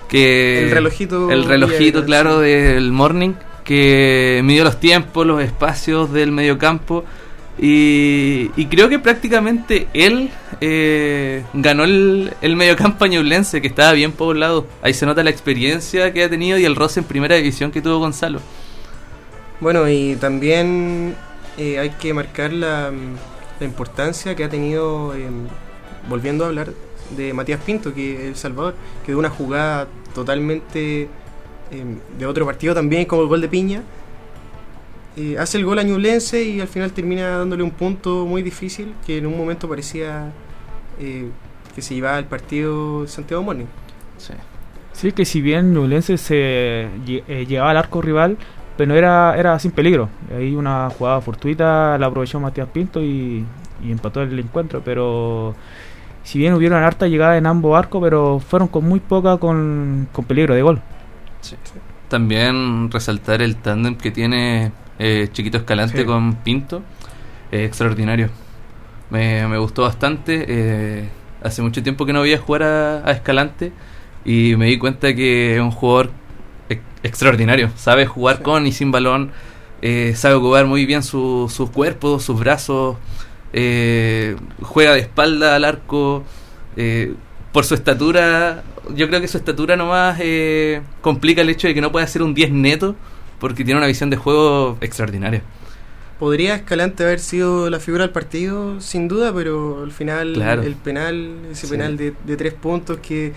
Que 0.09 0.65
El 0.65 0.71
relojito 0.73 1.31
El 1.31 1.45
relojito, 1.45 2.03
Villagra, 2.03 2.07
claro, 2.07 2.41
sí. 2.41 2.49
del 2.49 2.91
Morning, 2.91 3.35
que 3.63 4.41
midió 4.43 4.65
los 4.65 4.81
tiempos, 4.81 5.25
los 5.25 5.41
espacios 5.41 6.13
del 6.13 6.33
mediocampo. 6.33 7.05
Y, 7.61 8.51
y 8.57 8.67
creo 8.67 8.89
que 8.89 8.99
prácticamente 8.99 9.87
él 9.95 10.31
eh, 10.61 11.45
ganó 11.53 11.85
el, 11.85 12.33
el 12.41 12.57
mediocampo 12.57 13.07
ñublense, 13.07 13.61
que 13.61 13.69
estaba 13.69 13.93
bien 13.93 14.13
poblado. 14.13 14.67
Ahí 14.83 14.95
se 14.95 15.07
nota 15.07 15.23
la 15.23 15.31
experiencia 15.31 16.13
que 16.13 16.25
ha 16.25 16.31
tenido 16.31 16.59
y 16.59 16.65
el 16.65 16.77
roce 16.77 17.01
en 17.01 17.07
primera 17.07 17.37
división 17.37 17.71
que 17.71 17.81
tuvo 17.81 17.99
Gonzalo. 17.99 18.41
Bueno, 19.61 19.89
y 19.89 20.15
también 20.15 21.17
eh, 21.57 21.81
hay 21.81 21.91
que 21.91 22.15
marcar 22.15 22.53
la, 22.53 22.93
importancia 23.61 24.37
que 24.37 24.45
ha 24.45 24.49
tenido, 24.49 25.13
eh, 25.17 25.29
volviendo 26.09 26.45
a 26.45 26.49
hablar 26.49 26.73
de 27.17 27.33
Matías 27.33 27.61
Pinto, 27.61 27.93
que 27.93 28.15
es 28.15 28.21
El 28.21 28.37
Salvador, 28.37 28.77
que 29.05 29.11
de 29.11 29.19
una 29.19 29.31
jugada 29.31 29.89
totalmente 30.15 31.03
eh, 31.03 31.09
de 32.17 32.27
otro 32.27 32.47
partido 32.47 32.73
también, 32.73 33.05
como 33.07 33.23
el 33.23 33.29
gol 33.29 33.41
de 33.41 33.49
Piña, 33.49 33.83
hace 35.37 35.59
el 35.59 35.65
gol 35.65 35.81
a 35.81 35.83
Ñublense 35.83 36.45
y 36.45 36.61
al 36.61 36.69
final 36.69 36.93
termina 36.93 37.39
dándole 37.39 37.65
un 37.65 37.73
punto 37.73 38.25
muy 38.25 38.41
difícil 38.41 38.95
que 39.05 39.19
en 39.19 39.27
un 39.27 39.37
momento 39.37 39.69
parecía 39.69 40.33
eh, 40.99 41.31
que 41.75 41.83
se 41.83 41.95
llevaba 41.95 42.19
el 42.19 42.25
partido 42.27 43.07
Santiago 43.07 43.43
Morning. 43.43 43.67
Sí. 44.17 44.35
Sí, 44.93 45.13
que 45.13 45.25
si 45.25 45.41
bien 45.41 45.73
Ñublense 45.75 46.19
se 46.19 46.37
eh, 47.07 47.47
llegaba 47.49 47.71
al 47.71 47.77
arco 47.77 48.03
rival, 48.03 48.37
pero 48.77 48.95
era, 48.95 49.37
era 49.37 49.59
sin 49.59 49.71
peligro. 49.71 50.09
Ahí 50.37 50.55
una 50.57 50.91
jugada 50.91 51.21
fortuita 51.21 51.97
la 51.99 52.07
aprovechó 52.07 52.41
Matías 52.41 52.69
Pinto 52.69 53.01
y, 53.03 53.45
y 53.83 53.93
empató 53.93 54.23
el 54.23 54.37
encuentro. 54.39 54.83
Pero 54.85 55.55
si 56.25 56.39
bien 56.39 56.55
hubieron 56.55 56.83
harta 56.83 57.07
llegada 57.07 57.37
en 57.37 57.47
ambos 57.47 57.79
arcos, 57.79 58.03
pero 58.03 58.41
fueron 58.41 58.69
con 58.69 58.85
muy 58.85 58.99
poca 59.01 59.37
con, 59.39 60.09
con 60.13 60.25
peligro 60.25 60.55
de 60.55 60.63
gol. 60.63 60.81
Sí. 61.43 61.55
También 62.09 62.91
resaltar 62.91 63.43
el 63.43 63.57
tándem 63.57 63.95
que 63.97 64.11
tiene 64.11 64.73
eh, 64.99 65.29
Chiquito 65.31 65.59
Escalante 65.59 65.99
Sí. 65.99 66.05
con 66.05 66.35
Pinto. 66.37 66.83
eh, 67.53 67.65
extraordinario. 67.65 68.31
Me, 69.11 69.47
me 69.49 69.59
gustó 69.59 69.83
bastante. 69.83 70.45
eh, 70.49 71.09
hace 71.43 71.63
mucho 71.63 71.83
tiempo 71.83 72.05
que 72.05 72.13
no 72.13 72.23
veía 72.23 72.39
jugar 72.39 72.63
a, 72.65 73.09
a 73.09 73.13
Escalante 73.13 73.73
y 74.25 74.57
me 74.57 74.67
di 74.67 74.77
cuenta 74.79 75.15
que 75.15 75.55
es 75.57 75.61
un 75.61 75.71
jugador 75.71 76.11
ex- 76.69 76.83
extraordinario. 77.03 77.71
Sabe 77.77 78.07
jugar 78.07 78.39
Sí. 78.39 78.43
con 78.43 78.67
y 78.67 78.73
sin 78.73 78.91
balón. 78.93 79.31
eh, 79.81 80.15
sabe 80.17 80.35
ocupar 80.35 80.67
muy 80.67 80.85
bien 80.87 81.03
su, 81.05 81.51
su 81.55 81.71
cuerpo, 81.73 82.19
sus 82.21 82.39
brazos. 82.41 82.97
eh, 83.53 84.37
juega 84.63 84.93
de 84.95 85.01
espalda 85.01 85.55
al 85.57 85.65
arco. 85.65 86.25
eh, 86.77 87.15
por 87.53 87.65
su 87.65 87.75
estatura, 87.75 88.63
yo 88.95 89.09
creo 89.09 89.21
que 89.23 89.27
su 89.29 89.39
estatura 89.39 89.75
nomás 89.77 90.19
eh, 90.21 90.83
complica 91.01 91.41
el 91.41 91.49
hecho 91.49 91.67
de 91.67 91.75
que 91.75 91.81
no 91.81 91.91
pueda 91.91 92.07
ser 92.07 92.23
un 92.23 92.35
10 92.35 92.51
neto 92.53 92.95
porque 93.41 93.65
tiene 93.65 93.79
una 93.79 93.87
visión 93.87 94.11
de 94.11 94.17
juego 94.19 94.77
extraordinaria. 94.83 95.43
Podría 96.19 96.57
Escalante 96.57 97.05
haber 97.05 97.21
sido 97.21 97.71
la 97.71 97.79
figura 97.79 98.03
del 98.05 98.13
partido, 98.13 98.81
sin 98.81 99.07
duda, 99.07 99.33
pero 99.33 99.83
al 99.85 99.93
final 99.93 100.33
Claro. 100.35 100.63
el 100.63 100.75
penal, 100.75 101.39
ese 101.53 101.67
Sí. 101.67 101.73
penal 101.73 101.97
de, 101.97 102.13
de 102.27 102.37
tres 102.37 102.55
puntos 102.55 102.99
que 102.99 103.33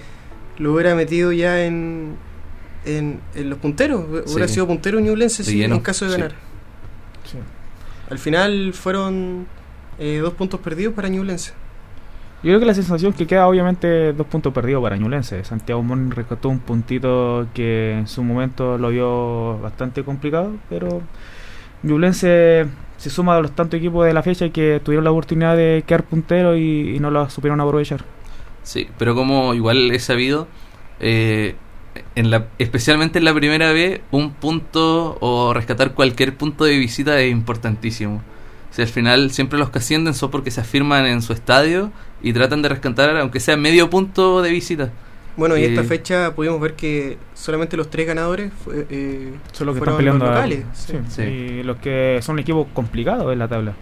lo 0.57 0.73
hubiera 0.73 0.95
metido 0.95 1.31
ya 1.31 1.63
en, 1.63 2.15
en, 2.85 3.19
en 3.35 3.49
los 3.49 3.59
punteros. 3.59 4.05
Hubiera 4.25 4.47
Sí. 4.47 4.55
sido 4.55 4.67
puntero 4.67 4.99
Ñublense 4.99 5.43
si, 5.43 5.63
en 5.63 5.79
caso 5.79 6.05
de 6.05 6.11
sí. 6.11 6.17
ganar. 6.17 6.35
Al 8.09 8.17
final 8.19 8.73
fueron 8.73 9.45
eh, 9.99 10.17
dos 10.21 10.33
puntos 10.33 10.59
perdidos 10.59 10.93
para 10.93 11.07
Ñublense. 11.07 11.53
Yo 12.43 12.49
creo 12.49 12.59
que 12.59 12.65
la 12.65 12.73
sensación 12.73 13.13
que 13.13 13.27
queda, 13.27 13.47
obviamente, 13.47 14.13
dos 14.13 14.25
puntos 14.25 14.51
perdidos 14.51 14.81
para 14.81 14.97
Ñulense. 14.97 15.43
Santiago 15.43 15.83
Mon 15.83 16.09
rescató 16.09 16.49
un 16.49 16.57
puntito 16.59 17.45
que 17.53 17.93
en 17.99 18.07
su 18.07 18.23
momento 18.23 18.79
lo 18.79 18.89
vio 18.89 19.59
bastante 19.59 20.03
complicado, 20.03 20.51
pero 20.67 21.03
Ñublense 21.83 22.67
se 22.97 23.09
suma 23.09 23.35
a 23.35 23.41
los 23.41 23.51
tantos 23.51 23.79
equipos 23.79 24.05
de 24.05 24.13
la 24.13 24.21
fecha 24.21 24.49
que 24.49 24.79
tuvieron 24.83 25.03
la 25.03 25.11
oportunidad 25.11 25.57
de 25.57 25.83
quedar 25.87 26.03
puntero 26.03 26.55
y, 26.55 26.99
no 26.99 27.09
lo 27.09 27.29
supieron 27.29 27.59
aprovechar. 27.59 28.03
Sí, 28.63 28.87
pero 28.99 29.15
como 29.15 29.55
igual 29.55 29.91
he 29.91 29.97
sabido, 29.97 30.47
eh, 30.99 31.55
en 32.15 32.29
la, 32.29 32.47
especialmente 32.59 33.17
en 33.17 33.25
la 33.25 33.33
primera 33.33 33.71
vez, 33.71 34.01
un 34.11 34.33
punto 34.33 35.17
o 35.19 35.53
rescatar 35.53 35.93
cualquier 35.93 36.37
punto 36.37 36.63
de 36.63 36.77
visita 36.77 37.19
es 37.19 37.31
importantísimo. 37.31 38.21
Si 38.69 38.81
al 38.81 38.87
final 38.87 39.31
siempre 39.31 39.57
los 39.57 39.71
que 39.71 39.79
ascienden 39.79 40.13
son 40.13 40.29
porque 40.31 40.51
se 40.51 40.61
afirman 40.61 41.05
en 41.05 41.21
su 41.21 41.33
estadio 41.33 41.91
y 42.21 42.33
tratan 42.33 42.61
de 42.61 42.69
rescatar 42.69 43.17
aunque 43.17 43.39
sea 43.39 43.57
medio 43.57 43.89
punto 43.89 44.41
de 44.41 44.51
visita. 44.51 44.91
Bueno, 45.37 45.55
y 45.57 45.63
Eh, 45.63 45.67
esta 45.69 45.83
fecha 45.83 46.33
pudimos 46.35 46.59
ver 46.59 46.73
que 46.73 47.17
solamente 47.33 47.77
los 47.77 47.89
tres 47.89 48.05
ganadores 48.05 48.51
fue- 48.53 48.85
eh, 48.89 49.33
Son 49.53 49.65
los 49.67 49.75
que 49.75 49.79
fueron 49.79 49.93
están 49.93 49.97
peleando. 49.97 50.25
los 50.25 50.33
a- 50.33 50.35
locales. 50.35 50.65
sí, 50.73 50.93
sí. 51.07 51.15
Sí. 51.15 51.21
Y 51.23 51.63
los 51.63 51.77
que 51.77 52.19
son 52.21 52.37
equipos 52.39 52.67
complicados 52.73 53.31
en 53.31 53.39
la 53.39 53.47
tabla. 53.47 53.73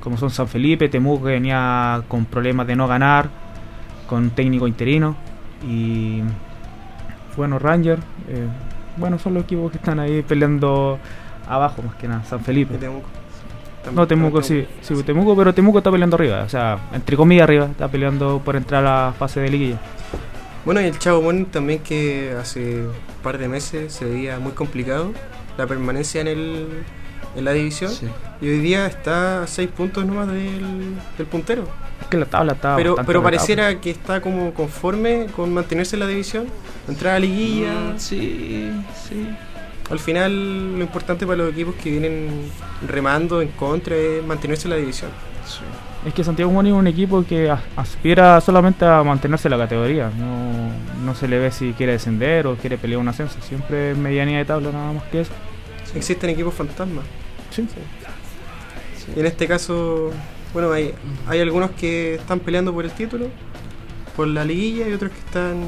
Como 0.00 0.16
son 0.16 0.30
San 0.30 0.48
Felipe, 0.48 0.88
Temuco 0.88 1.24
que 1.26 1.32
venía 1.32 2.02
con 2.08 2.24
problemas 2.24 2.66
de 2.66 2.76
no 2.76 2.88
ganar, 2.88 3.28
con 4.08 4.30
técnico 4.30 4.66
interino. 4.66 5.16
Y 5.68 6.22
bueno, 7.36 7.58
Ranger. 7.58 7.98
eh, 8.28 8.46
bueno, 8.96 9.18
son 9.18 9.34
los 9.34 9.44
equipos 9.44 9.70
que 9.70 9.76
están 9.78 10.00
ahí 10.00 10.22
peleando 10.22 10.98
abajo 11.46 11.82
más 11.82 11.94
que 11.96 12.08
nada. 12.08 12.24
San 12.24 12.40
Felipe. 12.40 12.72
de 12.74 12.78
Temuco. 12.80 13.08
No, 13.94 14.06
Temuco 14.06 14.42
sí, 14.42 14.66
sí, 14.82 14.94
Temuco, 15.02 15.36
pero 15.36 15.54
Temuco 15.54 15.78
está 15.78 15.90
peleando 15.90 16.16
arriba. 16.16 16.42
O 16.42 16.48
sea, 16.48 16.78
entre 16.92 17.16
comillas 17.16 17.44
arriba, 17.44 17.66
está 17.66 17.88
peleando 17.88 18.40
por 18.44 18.56
entrar 18.56 18.84
a 18.84 19.06
la 19.06 19.12
fase 19.12 19.40
de 19.40 19.48
liguilla. 19.50 19.78
Bueno, 20.64 20.80
y 20.80 20.84
el 20.84 20.98
Chavo 20.98 21.22
Mon 21.22 21.46
también 21.46 21.80
que 21.80 22.34
hace 22.38 22.82
un 22.82 22.92
par 23.22 23.38
de 23.38 23.48
meses 23.48 23.92
se 23.92 24.04
veía 24.04 24.38
muy 24.38 24.52
complicado 24.52 25.12
la 25.56 25.66
permanencia 25.66 26.20
en, 26.20 26.28
el, 26.28 26.68
en 27.36 27.44
la 27.44 27.52
división. 27.52 27.90
Sí. 27.90 28.06
Y 28.40 28.48
hoy 28.48 28.58
día 28.60 28.86
está 28.86 29.42
a 29.42 29.46
6 29.46 29.70
puntos 29.70 30.04
nomás 30.04 30.28
del, 30.28 30.94
del 31.16 31.26
puntero. 31.26 31.64
Es 32.00 32.06
que 32.06 32.16
la 32.16 32.26
tabla 32.26 32.52
está. 32.52 32.76
pero 32.76 32.90
bastante 32.90 33.06
pero 33.06 33.22
pareciera 33.22 33.80
que 33.80 33.90
está 33.90 34.20
como 34.20 34.54
conforme 34.54 35.26
con 35.34 35.52
mantenerse 35.52 35.96
en 35.96 36.00
la 36.00 36.06
división, 36.06 36.46
entrar 36.86 37.16
a 37.16 37.18
liguilla. 37.18 37.72
Mm, 37.72 37.98
sí, 37.98 38.70
sí. 39.08 39.28
Al 39.90 39.98
final 39.98 40.76
lo 40.78 40.84
importante 40.84 41.26
para 41.26 41.38
los 41.38 41.52
equipos 41.52 41.74
que 41.82 41.90
vienen 41.90 42.50
remando 42.86 43.40
en 43.40 43.48
contra 43.48 43.96
es 43.96 44.24
mantenerse 44.24 44.66
en 44.66 44.70
la 44.70 44.76
división. 44.76 45.10
Es 46.06 46.14
que 46.14 46.22
Santiago 46.24 46.50
Moni 46.52 46.70
es 46.70 46.74
un 46.76 46.86
equipo 46.86 47.24
que 47.24 47.50
as- 47.50 47.60
aspira 47.76 48.40
solamente 48.40 48.84
a 48.84 49.02
mantenerse 49.02 49.48
en 49.48 49.52
la 49.52 49.58
categoría. 49.58 50.10
No, 50.16 50.70
no 51.04 51.14
se 51.14 51.26
le 51.28 51.38
ve 51.38 51.50
si 51.50 51.72
quiere 51.72 51.92
descender 51.92 52.46
o 52.46 52.56
quiere 52.56 52.78
pelear 52.78 53.00
un 53.00 53.08
ascenso. 53.08 53.36
Siempre 53.42 53.90
es 53.92 53.98
medianía 53.98 54.38
de 54.38 54.44
tabla, 54.44 54.70
nada 54.72 54.92
más 54.92 55.02
que 55.04 55.22
eso. 55.22 55.32
Existen 55.94 56.30
equipos 56.30 56.54
fantasmas. 56.54 57.04
Sí. 57.50 57.66
Y 59.16 59.20
en 59.20 59.26
este 59.26 59.46
caso, 59.48 60.10
bueno, 60.52 60.70
hay, 60.72 60.94
hay 61.26 61.40
algunos 61.40 61.70
que 61.72 62.14
están 62.16 62.40
peleando 62.40 62.72
por 62.72 62.84
el 62.84 62.90
título, 62.92 63.26
por 64.16 64.28
la 64.28 64.44
liguilla 64.44 64.88
y 64.88 64.92
otros 64.92 65.10
que 65.10 65.18
están 65.18 65.62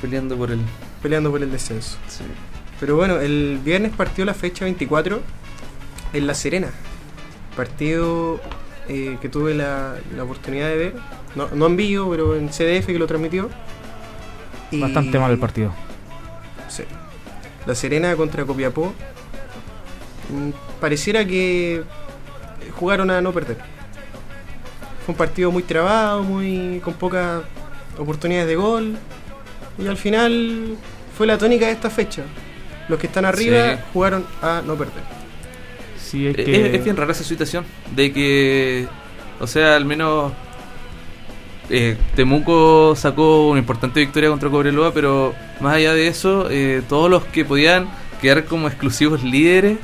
Peleando 0.00 0.36
por 0.36 0.50
el. 0.50 0.60
peleando 1.02 1.30
por 1.30 1.42
el 1.42 1.50
descenso. 1.50 1.96
Pero 2.80 2.96
bueno, 2.96 3.18
el 3.20 3.60
viernes 3.64 3.92
partió 3.96 4.24
la 4.24 4.34
fecha 4.34 4.64
24 4.64 5.20
en 6.12 6.26
La 6.26 6.34
Serena. 6.34 6.68
Partido 7.56 8.40
eh, 8.88 9.18
que 9.20 9.28
tuve 9.28 9.54
la, 9.54 9.94
la 10.16 10.24
oportunidad 10.24 10.68
de 10.68 10.76
ver, 10.76 10.94
no, 11.34 11.48
no 11.54 11.66
en 11.66 11.76
vivo, 11.76 12.10
pero 12.10 12.36
en 12.36 12.48
CDF 12.48 12.86
que 12.86 12.98
lo 12.98 13.06
transmitió. 13.06 13.48
Y- 14.70 14.80
Bastante 14.80 15.18
mal 15.18 15.30
el 15.30 15.38
partido. 15.38 15.72
Sí. 16.68 16.84
La 17.66 17.74
Serena 17.74 18.14
contra 18.16 18.44
Copiapó. 18.44 18.92
Mm, 20.30 20.50
Pareciera 20.80 21.24
que 21.24 21.82
jugaron 22.78 23.10
a 23.10 23.20
no 23.20 23.32
perder. 23.32 23.58
Fue 25.04 25.12
un 25.12 25.16
partido 25.16 25.50
muy 25.50 25.62
trabado, 25.62 26.22
muy 26.22 26.80
con 26.82 26.94
pocas 26.94 27.42
oportunidades 27.98 28.48
de 28.48 28.56
gol. 28.56 28.96
Y 29.78 29.86
al 29.86 29.96
final 29.96 30.76
fue 31.16 31.26
la 31.26 31.38
tónica 31.38 31.66
de 31.66 31.72
esta 31.72 31.90
fecha. 31.90 32.22
Los 32.88 32.98
que 32.98 33.06
están 33.06 33.24
arriba 33.24 33.74
Sí. 33.76 33.80
jugaron 33.92 34.24
a 34.42 34.62
no 34.66 34.74
perder. 34.74 35.02
Sí, 36.12 36.26
es 36.26 36.38
Eh, 36.38 36.44
que. 36.44 36.66
Es, 36.68 36.74
es 36.74 36.84
bien 36.84 36.96
rara 36.96 37.12
esa 37.12 37.24
situación 37.24 37.64
de 37.96 38.12
que, 38.12 38.86
o 39.40 39.46
sea, 39.46 39.76
al 39.76 39.84
menos 39.86 40.32
eh, 41.70 41.96
Temuco 42.14 42.94
sacó 42.96 43.48
una 43.48 43.58
importante 43.60 44.00
victoria 44.00 44.28
contra 44.28 44.50
Cobreloa, 44.50 44.92
pero 44.92 45.34
más 45.60 45.74
allá 45.76 45.94
de 45.94 46.06
eso, 46.08 46.48
eh, 46.50 46.82
todos 46.88 47.10
los 47.10 47.24
que 47.24 47.44
podían 47.44 47.88
quedar 48.20 48.44
como 48.44 48.68
exclusivos 48.68 49.22
líderes, 49.22 49.78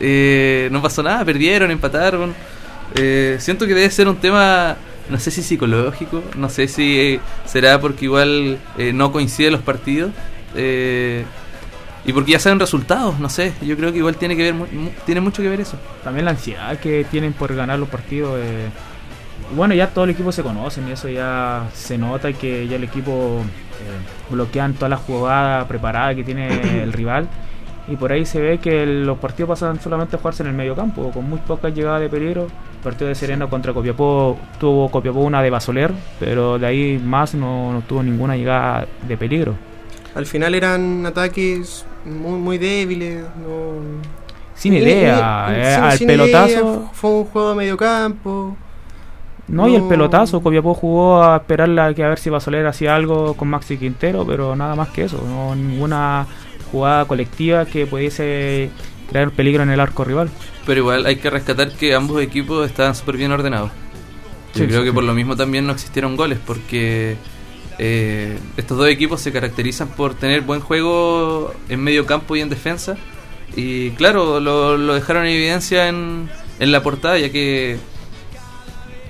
eh, 0.00 0.68
no 0.70 0.80
pasó 0.80 1.02
nada, 1.02 1.24
perdieron, 1.24 1.70
empataron. 1.70 2.34
Siento 3.38 3.66
que 3.66 3.74
debe 3.74 3.90
ser 3.90 4.06
un 4.06 4.16
tema, 4.16 4.76
no 5.08 5.18
sé 5.18 5.30
si 5.30 5.42
psicológico, 5.42 6.22
no 6.36 6.48
sé 6.50 6.68
si 6.68 7.18
será 7.46 7.80
porque 7.80 8.04
igual 8.04 8.58
no 8.94 9.10
coinciden 9.12 9.52
los 9.52 9.62
partidos. 9.62 10.12
eh, 10.54 11.24
y 12.04 12.12
porque 12.12 12.32
ya 12.32 12.38
saben 12.40 12.58
resultados, 12.58 13.18
no 13.20 13.28
sé, 13.28 13.52
yo 13.62 13.76
creo 13.76 13.92
que 13.92 13.98
igual 13.98 14.16
tiene 14.16 14.36
que 14.36 14.42
ver 14.42 14.54
mu- 14.54 14.66
tiene 15.06 15.20
mucho 15.20 15.42
que 15.42 15.48
ver 15.48 15.60
eso. 15.60 15.76
También 16.02 16.24
la 16.24 16.32
ansiedad 16.32 16.76
que 16.78 17.04
tienen 17.10 17.32
por 17.32 17.54
ganar 17.54 17.78
los 17.78 17.88
partidos. 17.88 18.38
eh, 18.42 18.68
bueno, 19.54 19.74
ya 19.74 19.88
todo 19.88 20.04
el 20.04 20.10
equipo 20.10 20.32
se 20.32 20.42
conocen 20.42 20.88
y 20.88 20.92
eso 20.92 21.08
ya 21.08 21.68
se 21.74 21.98
nota 21.98 22.32
que 22.32 22.66
ya 22.68 22.76
el 22.76 22.84
equipo 22.84 23.40
eh, 23.42 24.30
bloquean 24.32 24.72
todas 24.74 24.90
las 24.90 25.00
jugadas 25.00 25.66
preparadas 25.66 26.14
que 26.16 26.24
tiene 26.24 26.48
el 26.82 26.92
rival. 26.92 27.28
Y 27.88 27.96
por 27.96 28.12
ahí 28.12 28.24
se 28.24 28.40
ve 28.40 28.58
que 28.58 28.82
el- 28.84 29.04
los 29.04 29.18
partidos 29.18 29.48
pasan 29.50 29.80
solamente 29.80 30.16
a 30.16 30.18
jugarse 30.18 30.42
en 30.42 30.48
el 30.48 30.54
medio 30.54 30.74
campo, 30.74 31.10
con 31.10 31.28
muy 31.28 31.38
pocas 31.40 31.74
llegadas 31.74 32.00
de 32.00 32.08
peligro. 32.08 32.42
El 32.44 32.82
partido 32.82 33.08
de 33.08 33.14
Sereno 33.14 33.48
contra 33.50 33.72
Copiapó 33.72 34.38
tuvo 34.58 34.88
Copiapó 34.90 35.20
una 35.20 35.42
de 35.42 35.50
Basoler, 35.50 35.92
pero 36.18 36.58
de 36.58 36.66
ahí 36.66 37.00
más 37.04 37.34
no, 37.34 37.72
no 37.72 37.80
tuvo 37.82 38.02
ninguna 38.02 38.36
llegada 38.36 38.86
de 39.06 39.16
peligro. 39.16 39.54
Al 40.14 40.26
final 40.26 40.54
eran 40.54 41.04
ataques 41.06 41.84
muy, 42.04 42.38
muy 42.38 42.58
débiles. 42.58 43.22
No, 43.40 44.12
Sin 44.54 44.74
Ni- 44.74 44.80
idea, 44.80 45.46
ni- 45.48 45.54
eh, 45.56 45.74
sin- 45.74 45.84
al 45.84 45.98
sin 45.98 46.06
pelotazo. 46.06 46.50
idea, 46.52 46.90
Fue 46.92 47.10
un 47.10 47.24
juego 47.24 47.50
de 47.50 47.54
medio 47.56 47.76
campo. 47.76 48.56
No, 49.48 49.66
y 49.68 49.74
el 49.74 49.82
pelotazo, 49.88 50.40
Copiapó 50.42 50.72
jugó 50.74 51.22
a 51.22 51.36
esperarla 51.38 51.92
que 51.94 52.04
a 52.04 52.08
ver 52.08 52.18
si 52.18 52.30
Basoler 52.30 52.66
hacía 52.66 52.94
algo 52.94 53.34
con 53.34 53.48
Maxi 53.48 53.76
Quintero, 53.76 54.24
pero 54.26 54.54
nada 54.54 54.74
más 54.76 54.88
que 54.90 55.04
eso, 55.04 55.22
no 55.26 55.54
ninguna 55.54 56.26
jugada 56.70 57.04
colectiva 57.06 57.64
que 57.66 57.86
pudiese 57.86 58.70
crear 59.10 59.30
peligro 59.32 59.62
en 59.64 59.70
el 59.70 59.80
arco 59.80 60.04
rival. 60.04 60.30
Pero 60.64 60.80
igual 60.80 61.04
hay 61.06 61.16
que 61.16 61.28
rescatar 61.28 61.72
que 61.72 61.94
ambos 61.94 62.22
equipos 62.22 62.64
estaban 62.66 62.94
súper 62.94 63.16
bien 63.16 63.32
ordenados. 63.32 63.70
Yo 64.54 64.60
Sí, 64.60 64.66
creo 64.66 64.78
sí, 64.80 64.84
que 64.84 64.90
sí. 64.90 64.94
por 64.94 65.04
lo 65.04 65.12
mismo 65.12 65.34
también 65.36 65.66
no 65.66 65.72
existieron 65.72 66.16
goles, 66.16 66.38
porque 66.46 67.16
eh, 67.84 68.38
estos 68.56 68.78
dos 68.78 68.86
equipos 68.86 69.20
se 69.20 69.32
caracterizan 69.32 69.88
por 69.88 70.14
tener 70.14 70.42
buen 70.42 70.60
juego 70.60 71.52
en 71.68 71.82
medio 71.82 72.06
campo 72.06 72.36
y 72.36 72.40
en 72.40 72.48
defensa. 72.48 72.96
Y 73.56 73.90
claro, 73.90 74.38
lo, 74.38 74.94
dejaron 74.94 75.24
en 75.26 75.32
evidencia 75.32 75.88
en, 75.88 76.30
en 76.60 76.70
la 76.70 76.84
portada, 76.84 77.18
ya 77.18 77.32
que 77.32 77.78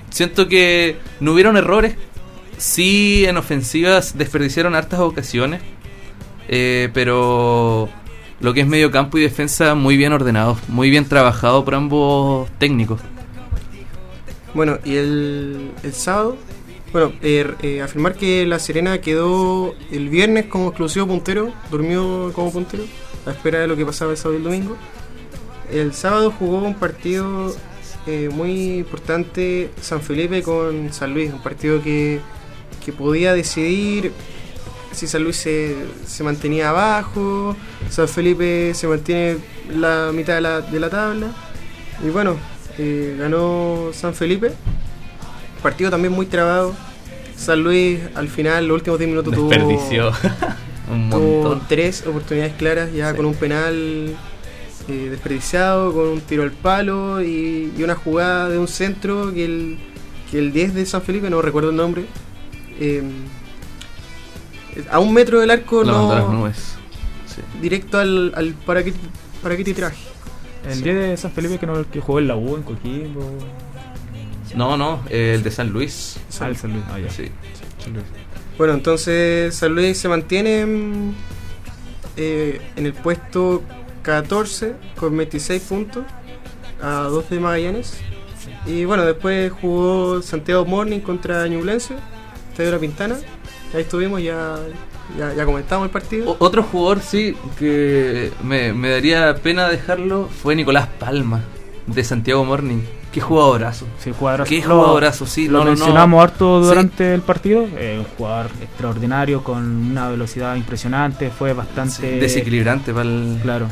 siento 0.09 0.47
que 0.47 0.97
no 1.19 1.33
hubieron 1.33 1.55
errores 1.55 1.95
sí 2.57 3.25
en 3.27 3.37
ofensivas 3.37 4.17
desperdiciaron 4.17 4.73
hartas 4.73 5.01
ocasiones, 5.01 5.61
eh, 6.47 6.89
pero 6.95 7.89
lo 8.39 8.53
que 8.55 8.61
es 8.61 8.67
medio 8.67 8.89
campo 8.89 9.19
y 9.19 9.21
defensa 9.21 9.75
muy 9.75 9.97
bien 9.97 10.13
ordenado, 10.13 10.57
muy 10.67 10.89
bien 10.89 11.05
trabajado 11.05 11.63
por 11.63 11.75
ambos 11.75 12.49
técnicos. 12.57 13.01
Bueno, 14.55 14.79
y 14.83 14.95
el, 14.95 15.71
el 15.83 15.93
sábado, 15.93 16.37
bueno, 16.93 17.11
eh, 17.21 17.51
eh, 17.63 17.81
afirmar 17.81 18.15
que 18.15 18.45
La 18.45 18.59
Serena 18.59 19.01
quedó 19.01 19.75
el 19.91 20.09
viernes 20.09 20.45
como 20.45 20.67
exclusivo 20.67 21.07
puntero, 21.07 21.51
durmió 21.71 22.31
como 22.33 22.51
puntero, 22.51 22.83
a 23.25 23.31
espera 23.31 23.59
de 23.59 23.67
lo 23.67 23.75
que 23.75 23.85
pasaba 23.85 24.11
el 24.11 24.17
sábado 24.17 24.35
y 24.35 24.37
el 24.37 24.43
domingo. 24.43 24.77
El 25.71 25.93
sábado 25.93 26.31
jugó 26.31 26.59
un 26.59 26.75
partido 26.75 27.53
eh, 28.05 28.29
muy 28.31 28.77
importante 28.77 29.71
San 29.81 30.01
Felipe 30.01 30.43
con 30.43 30.93
San 30.93 31.15
Luis, 31.15 31.33
un 31.33 31.41
partido 31.41 31.81
que, 31.81 32.21
que 32.85 32.93
podía 32.93 33.33
decidir 33.33 34.11
si 34.91 35.07
San 35.07 35.23
Luis 35.23 35.37
se, 35.37 35.75
se 36.05 36.23
mantenía 36.23 36.69
abajo, 36.69 37.55
San 37.89 38.07
Felipe 38.07 38.73
se 38.75 38.87
mantiene 38.87 39.37
la 39.75 40.11
mitad 40.13 40.35
de 40.35 40.41
la, 40.41 40.61
de 40.61 40.79
la 40.79 40.89
tabla. 40.91 41.27
Y 42.05 42.09
bueno, 42.09 42.37
eh, 42.77 43.15
ganó 43.17 43.89
San 43.93 44.13
Felipe. 44.13 44.51
Partido 45.63 45.89
también 45.89 46.13
muy 46.13 46.27
trabado. 46.27 46.75
San 47.35 47.63
Luis 47.63 47.99
al 48.13 48.27
final, 48.27 48.67
los 48.67 48.75
últimos 48.75 48.99
10 48.99 49.09
minutos 49.09 49.33
Desperdició 49.49 50.11
un 50.91 51.09
tuvo, 51.09 51.19
tuvo 51.19 51.41
montón. 51.49 51.61
tres 51.67 52.05
oportunidades 52.05 52.53
claras, 52.53 52.93
ya 52.93 53.09
Sí. 53.11 53.17
con 53.17 53.25
un 53.25 53.33
penal 53.33 54.15
eh, 54.87 55.07
desperdiciado, 55.09 55.91
con 55.93 56.07
un 56.09 56.21
tiro 56.21 56.43
al 56.43 56.51
palo 56.51 57.21
y, 57.23 57.73
y 57.75 57.83
una 57.83 57.95
jugada 57.95 58.49
de 58.49 58.59
un 58.59 58.67
centro 58.67 59.33
que 59.33 59.45
el, 59.45 59.79
que 60.29 60.37
el 60.39 60.53
10 60.53 60.73
de 60.75 60.85
San 60.85 61.01
Felipe, 61.01 61.29
no 61.29 61.41
recuerdo 61.41 61.71
el 61.71 61.75
nombre, 61.75 62.05
eh, 62.79 63.01
a 64.91 64.99
un 64.99 65.13
metro 65.13 65.39
del 65.39 65.51
arco 65.51 65.83
no, 65.83 66.29
nubes. 66.31 66.75
Sí. 67.25 67.41
directo 67.61 67.97
al, 67.99 68.31
al 68.35 68.53
paraquet- 68.65 68.93
paraquetitraje. 69.41 69.97
El 70.67 70.75
Sí. 70.75 70.81
día 70.83 70.93
de 70.93 71.17
San 71.17 71.31
Felipe 71.31 71.57
que, 71.57 71.65
no, 71.65 71.77
el 71.77 71.85
que 71.87 71.99
jugó 71.99 72.19
en 72.19 72.27
la 72.27 72.35
U, 72.35 72.55
en 72.55 72.63
Coquimbo. 72.63 73.37
No, 74.55 74.77
no, 74.77 75.03
el 75.09 75.43
de 75.43 75.51
San 75.51 75.69
Luis. 75.69 76.17
Ah, 76.39 76.47
el 76.47 76.55
San 76.57 76.71
Luis. 76.73 76.83
Ah, 76.91 76.99
ya. 76.99 77.09
Sí. 77.09 77.29
San 77.83 77.93
Luis. 77.93 78.05
Bueno, 78.57 78.73
entonces 78.73 79.55
San 79.55 79.73
Luis 79.73 79.97
se 79.97 80.07
mantiene 80.07 80.65
eh, 82.17 82.61
en 82.75 82.85
el 82.85 82.93
puesto 82.93 83.63
14 84.03 84.75
con 84.95 85.15
26 85.17 85.61
puntos 85.63 86.03
a 86.81 87.03
2 87.03 87.29
de 87.29 87.39
Magallanes. 87.39 87.97
Y 88.65 88.85
bueno, 88.85 89.05
después 89.05 89.51
jugó 89.51 90.21
Santiago 90.21 90.65
Morning 90.65 90.99
contra 90.99 91.47
Ñublense, 91.47 91.95
Estadio 92.51 92.71
La 92.71 92.79
Pintana. 92.79 93.15
Ahí 93.73 93.81
estuvimos, 93.81 94.21
ya, 94.21 94.57
ya, 95.17 95.33
ya 95.33 95.45
comentamos 95.45 95.85
el 95.85 95.91
partido. 95.91 96.31
O- 96.31 96.37
otro 96.45 96.61
jugador, 96.63 97.01
sí, 97.01 97.35
que 97.57 98.31
me, 98.43 98.71
me 98.73 98.89
daría 98.91 99.33
pena 99.35 99.67
dejarlo 99.67 100.27
fue 100.29 100.55
Nicolás 100.55 100.87
Palma, 100.99 101.41
de 101.87 102.03
Santiago 102.03 102.45
Morning. 102.45 102.81
Qué 103.13 103.21
jugadorazo. 103.21 103.85
Sí, 103.99 104.11
jugadorazo. 104.17 104.49
Qué 104.49 104.59
Lo- 104.65 104.75
jugadorazo, 104.81 105.25
sí. 105.27 105.47
Lo 105.47 105.59
no, 105.59 105.59
no, 105.59 105.63
no. 105.65 105.71
mencionamos 105.77 106.23
harto 106.23 106.61
Sí. 106.63 106.67
durante 106.67 107.13
el 107.13 107.21
partido. 107.21 107.65
eh, 107.77 107.97
un 107.99 108.05
jugador 108.17 108.49
extraordinario 108.61 109.43
con 109.43 109.63
una 109.91 110.09
velocidad 110.09 110.55
impresionante. 110.55 111.29
Fue 111.29 111.51
Sí, 111.51 111.55
bastante. 111.57 112.19
desequilibrante 112.19 112.91
para 112.93 113.07
Claro. 113.43 113.67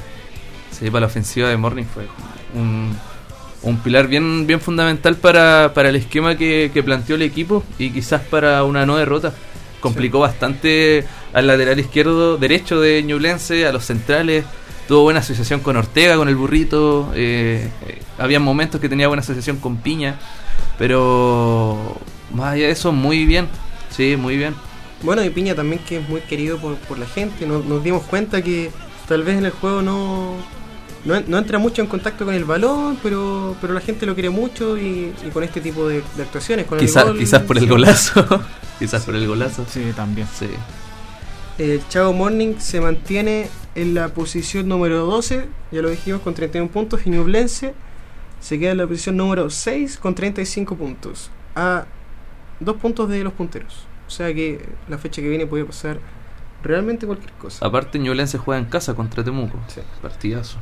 la 0.94 1.06
ofensiva 1.06 1.50
de 1.50 1.58
Morning. 1.58 1.86
Fue 1.92 2.08
un, 2.54 2.96
un 3.64 3.78
pilar 3.80 4.08
bien, 4.08 4.46
bien 4.46 4.62
fundamental 4.62 5.16
para, 5.16 5.72
para 5.74 5.90
el 5.90 5.96
esquema 5.96 6.36
que, 6.36 6.70
que 6.74 6.84
planteó 6.84 7.16
el 7.16 7.24
equipo 7.24 7.64
y 7.80 7.90
quizás 7.92 8.22
para 8.22 8.64
una 8.64 8.86
no 8.86 8.98
derrota. 8.98 9.34
Complicó 9.80 10.20
bastante 10.20 11.06
al 11.34 11.48
lateral 11.48 11.80
izquierdo, 11.80 12.38
derecho 12.38 12.80
de 12.80 13.02
Ñublense, 13.02 13.66
a 13.66 13.72
los 13.72 13.86
centrales. 13.86 14.46
Tuvo 14.92 15.04
buena 15.04 15.22
asociación 15.22 15.62
con 15.62 15.78
Ortega, 15.78 16.18
con 16.18 16.28
el 16.28 16.36
burrito. 16.36 17.14
Eh, 17.16 17.72
eh, 17.88 18.02
había 18.18 18.42
momentos 18.42 18.82
que 18.82 18.90
tenía 18.90 19.08
buena 19.08 19.22
asociación 19.22 19.56
con 19.56 19.78
Piña. 19.78 20.20
Pero 20.78 21.96
más 22.34 22.56
allá 22.56 22.66
de 22.66 22.72
eso, 22.72 22.92
muy 22.92 23.26
bien. 23.26 23.48
Sí, 23.90 24.18
muy 24.18 24.36
bien. 24.36 24.54
Bueno, 25.02 25.24
y 25.24 25.30
Piña 25.30 25.56
también 25.56 25.82
que 25.88 26.00
es 26.00 26.10
muy 26.10 26.20
querido 26.20 26.58
por, 26.58 26.76
por 26.76 27.00
la 27.00 27.06
gente. 27.06 27.48
Nos, 27.48 27.64
nos 27.64 27.82
dimos 27.82 28.04
cuenta 28.04 28.42
que 28.42 28.70
tal 29.08 29.24
vez 29.24 29.38
en 29.38 29.46
el 29.46 29.52
juego 29.52 29.82
no, 29.82 30.36
no, 31.06 31.22
no 31.26 31.38
entra 31.38 31.58
mucho 31.58 31.82
en 31.82 31.88
contacto 31.88 32.26
con 32.26 32.36
el 32.36 32.44
balón, 32.44 32.98
pero, 33.02 33.56
pero 33.62 33.72
la 33.72 33.80
gente 33.80 34.06
lo 34.06 34.14
quiere 34.14 34.30
mucho 34.30 34.78
y, 34.78 35.14
y 35.26 35.30
con 35.32 35.46
este 35.46 35.62
tipo 35.62 35.88
de, 35.88 36.04
de 36.18 36.24
actuaciones. 36.24 36.66
Con 36.66 36.80
el 36.80 36.86
Quizás, 36.86 37.06
gol, 37.06 37.18
quizás 37.18 37.44
por 37.44 37.58
el 37.58 37.70
golazo. 37.70 38.26
quizás 38.78 39.06
por 39.06 39.16
el 39.16 39.26
golazo. 39.26 39.66
Sí, 39.72 39.94
también. 39.96 40.28
Sí. 40.38 40.50
El 41.58 41.82
Chavo 41.88 42.12
Morning 42.12 42.56
se 42.58 42.82
mantiene 42.82 43.48
en 43.76 43.94
la 43.94 44.10
posición 44.10 44.68
número 44.68 45.06
12, 45.06 45.48
ya 45.72 45.82
lo 45.82 45.90
dijimos, 45.90 46.22
con 46.22 46.34
31 46.34 46.70
puntos. 46.70 47.06
Y 47.06 47.10
Ñublense 47.10 47.74
se 48.40 48.60
queda 48.60 48.72
en 48.72 48.78
la 48.78 48.88
posición 48.88 49.18
número 49.18 49.50
6 49.50 49.98
con 49.98 50.16
35 50.16 50.76
puntos. 50.76 51.32
A 51.56 51.86
dos 52.60 52.78
puntos 52.78 53.10
de 53.10 53.24
los 53.24 53.34
punteros. 53.34 53.86
O 54.08 54.10
sea 54.10 54.34
que 54.34 54.66
la 54.90 54.98
fecha 54.98 55.22
que 55.22 55.30
viene 55.30 55.46
puede 55.46 55.64
pasar 55.66 56.00
realmente 56.64 57.06
cualquier 57.06 57.32
cosa. 57.34 57.66
Aparte, 57.66 57.98
Ñublense 57.98 58.38
juega 58.38 58.60
en 58.60 58.66
casa 58.66 58.94
contra 58.94 59.24
Temuco. 59.24 59.58
Sí. 59.68 59.82
Partidazo. 60.02 60.58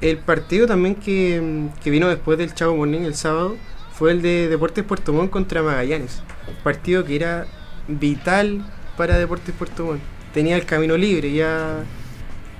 El 0.00 0.18
partido 0.18 0.66
también 0.66 0.94
que, 0.94 1.68
que 1.82 1.90
vino 1.90 2.08
después 2.08 2.38
del 2.38 2.54
Chavo 2.54 2.76
Morning 2.76 3.00
el 3.00 3.14
sábado 3.14 3.56
fue 3.92 4.12
el 4.12 4.20
de 4.20 4.48
Deportes 4.48 4.84
Puerto 4.84 5.12
Montt 5.12 5.30
contra 5.30 5.62
Magallanes. 5.62 6.22
Partido 6.62 7.04
que 7.04 7.16
era 7.16 7.46
vital 7.88 8.64
para 8.96 9.16
Deportes 9.16 9.54
Puerto 9.54 9.86
Montt. 9.86 10.00
Tenía 10.34 10.56
el 10.56 10.66
camino 10.66 10.98
libre, 10.98 11.32
ya 11.32 11.82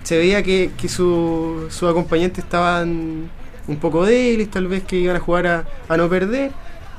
se 0.06 0.16
veía 0.16 0.40
que, 0.42 0.70
que 0.78 0.88
su- 0.88 1.66
sus 1.68 1.90
acompañantes 1.90 2.44
estaban 2.44 3.28
un 3.66 3.76
poco 3.80 4.04
débiles, 4.06 4.48
tal 4.50 4.68
vez 4.68 4.84
que 4.84 4.96
iban 4.96 5.16
a 5.16 5.20
jugar 5.20 5.46
a, 5.48 5.64
a 5.88 5.96
no 5.96 6.08
perder. 6.08 6.52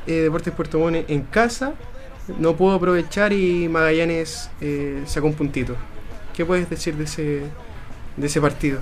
Eh, 0.05 0.23
Deportes 0.23 0.53
Puerto 0.53 0.77
Montt 0.79 1.09
en 1.09 1.21
casa 1.21 1.73
no 2.39 2.55
pudo 2.57 2.73
aprovechar 2.75 3.31
y 3.31 3.69
Magallanes 3.69 4.49
eh, 4.59 5.03
sacó 5.05 5.27
un 5.27 5.33
puntito. 5.33 5.75
¿Qué 6.35 6.43
puedes 6.45 6.69
decir 6.69 6.95
de 6.95 7.05
ese, 7.05 7.41
de 8.17 8.27
ese 8.27 8.41
partido? 8.41 8.79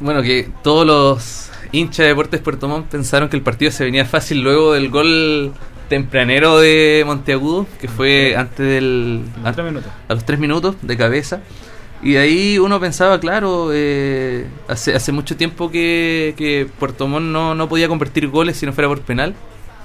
Bueno, 0.00 0.22
que 0.22 0.48
todos 0.62 0.86
los 0.86 1.50
hinchas 1.72 2.04
de 2.04 2.08
Deportes 2.08 2.40
Puerto 2.42 2.68
Montt 2.68 2.86
pensaron 2.88 3.28
que 3.30 3.36
el 3.36 3.42
partido 3.42 3.70
se 3.72 3.84
venía 3.84 4.04
fácil 4.04 4.42
luego 4.42 4.74
del 4.74 4.90
gol 4.90 5.52
tempranero 5.88 6.58
de 6.58 7.02
Monteagudo, 7.06 7.66
que 7.80 7.88
fue 7.88 8.36
antes 8.36 8.58
del. 8.66 9.22
En 9.44 9.54
tres 9.54 9.64
minutos. 9.64 9.90
a 10.08 10.14
los 10.14 10.24
tres 10.24 10.38
minutos 10.38 10.76
de 10.82 10.96
cabeza. 10.98 11.40
Y 12.02 12.16
ahí 12.16 12.58
uno 12.58 12.78
pensaba, 12.78 13.18
claro, 13.18 13.70
eh, 13.72 14.46
hace, 14.68 14.94
hace 14.94 15.10
mucho 15.10 15.36
tiempo 15.36 15.70
que, 15.70 16.34
que 16.36 16.68
Puerto 16.78 17.08
Montt 17.08 17.26
no, 17.26 17.54
no 17.54 17.68
podía 17.68 17.88
convertir 17.88 18.28
goles 18.28 18.56
si 18.56 18.66
no 18.66 18.72
fuera 18.72 18.88
por 18.88 19.00
penal, 19.00 19.34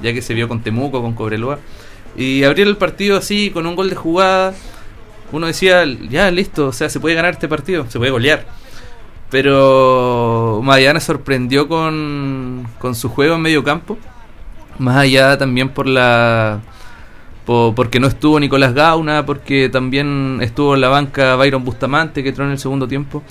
ya 0.02 0.14
que 0.14 0.22
se 0.22 0.36
vio 0.36 0.48
con 0.48 0.62
Temuco, 0.62 1.02
con 1.02 1.14
Cobreloa. 1.14 1.60
Y 2.16 2.44
abrir 2.44 2.68
el 2.68 2.78
partido 2.78 3.18
así, 3.18 3.50
con 3.50 3.66
un 3.66 3.76
gol 3.76 3.90
de 3.90 3.96
jugada, 3.96 4.54
uno 5.32 5.48
decía, 5.48 5.84
ya 6.10 6.30
listo, 6.30 6.68
o 6.68 6.74
sea, 6.74 6.90
se 6.90 7.00
puede 7.00 7.16
ganar 7.16 7.34
este 7.34 7.48
partido, 7.48 7.90
se 7.90 7.98
puede 7.98 8.12
golear. 8.12 8.46
Pero 9.32 10.62
Magallanes 10.64 11.04
sorprendió 11.04 11.68
con, 11.68 12.68
con 12.78 12.94
su 12.94 13.10
juego 13.10 13.36
en 13.36 13.42
medio 13.42 13.64
campo. 13.64 13.98
Más 14.78 14.98
allá 14.98 15.36
también 15.40 15.70
por 15.70 15.88
la 15.88 16.62
po- 17.46 17.74
porque 17.76 18.00
no 18.00 18.08
estuvo 18.08 18.40
Nicolás 18.40 18.74
Gauna, 18.74 19.26
porque 19.26 19.70
también 19.70 20.40
estuvo 20.42 20.76
en 20.76 20.82
la 20.82 20.90
banca 20.90 21.36
Byron 21.36 21.64
Bustamante, 21.64 22.24
que 22.24 22.30
entró 22.30 22.46
en 22.46 22.52
el 22.52 22.60
segundo 22.60 22.88
tiempo. 22.88 23.24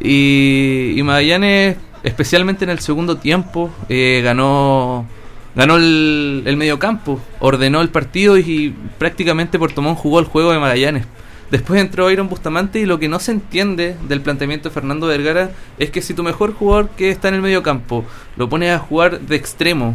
Y, 0.00 0.92
y 0.96 1.02
Magallanes, 1.02 1.76
especialmente 2.02 2.64
en 2.64 2.70
el 2.70 2.80
segundo 2.80 3.16
tiempo, 3.16 3.70
eh, 3.88 4.20
ganó 4.22 5.06
ganó 5.54 5.76
el, 5.76 6.42
el 6.44 6.56
mediocampo, 6.58 7.18
ordenó 7.40 7.80
el 7.80 7.88
partido 7.88 8.36
y, 8.36 8.74
prácticamente 8.98 9.58
Puerto 9.58 9.80
Montt 9.80 9.98
jugó 9.98 10.18
el 10.18 10.26
juego 10.26 10.52
de 10.52 10.58
Magallanes. 10.58 11.06
Después 11.50 11.80
entró 11.80 12.04
Byron 12.06 12.28
Bustamante 12.28 12.80
y 12.80 12.86
lo 12.86 12.98
que 12.98 13.08
no 13.08 13.20
se 13.20 13.30
entiende 13.32 13.96
del 14.08 14.20
planteamiento 14.20 14.68
de 14.68 14.74
Fernando 14.74 15.06
Vergara 15.06 15.50
es 15.78 15.90
que 15.90 16.02
si 16.02 16.12
tu 16.12 16.22
mejor 16.24 16.52
jugador 16.52 16.90
que 16.90 17.08
está 17.08 17.28
en 17.28 17.34
el 17.34 17.40
medio 17.40 17.62
campo 17.62 18.04
lo 18.36 18.48
pones 18.48 18.72
a 18.72 18.78
jugar 18.80 19.20
de 19.20 19.36
extremo, 19.36 19.94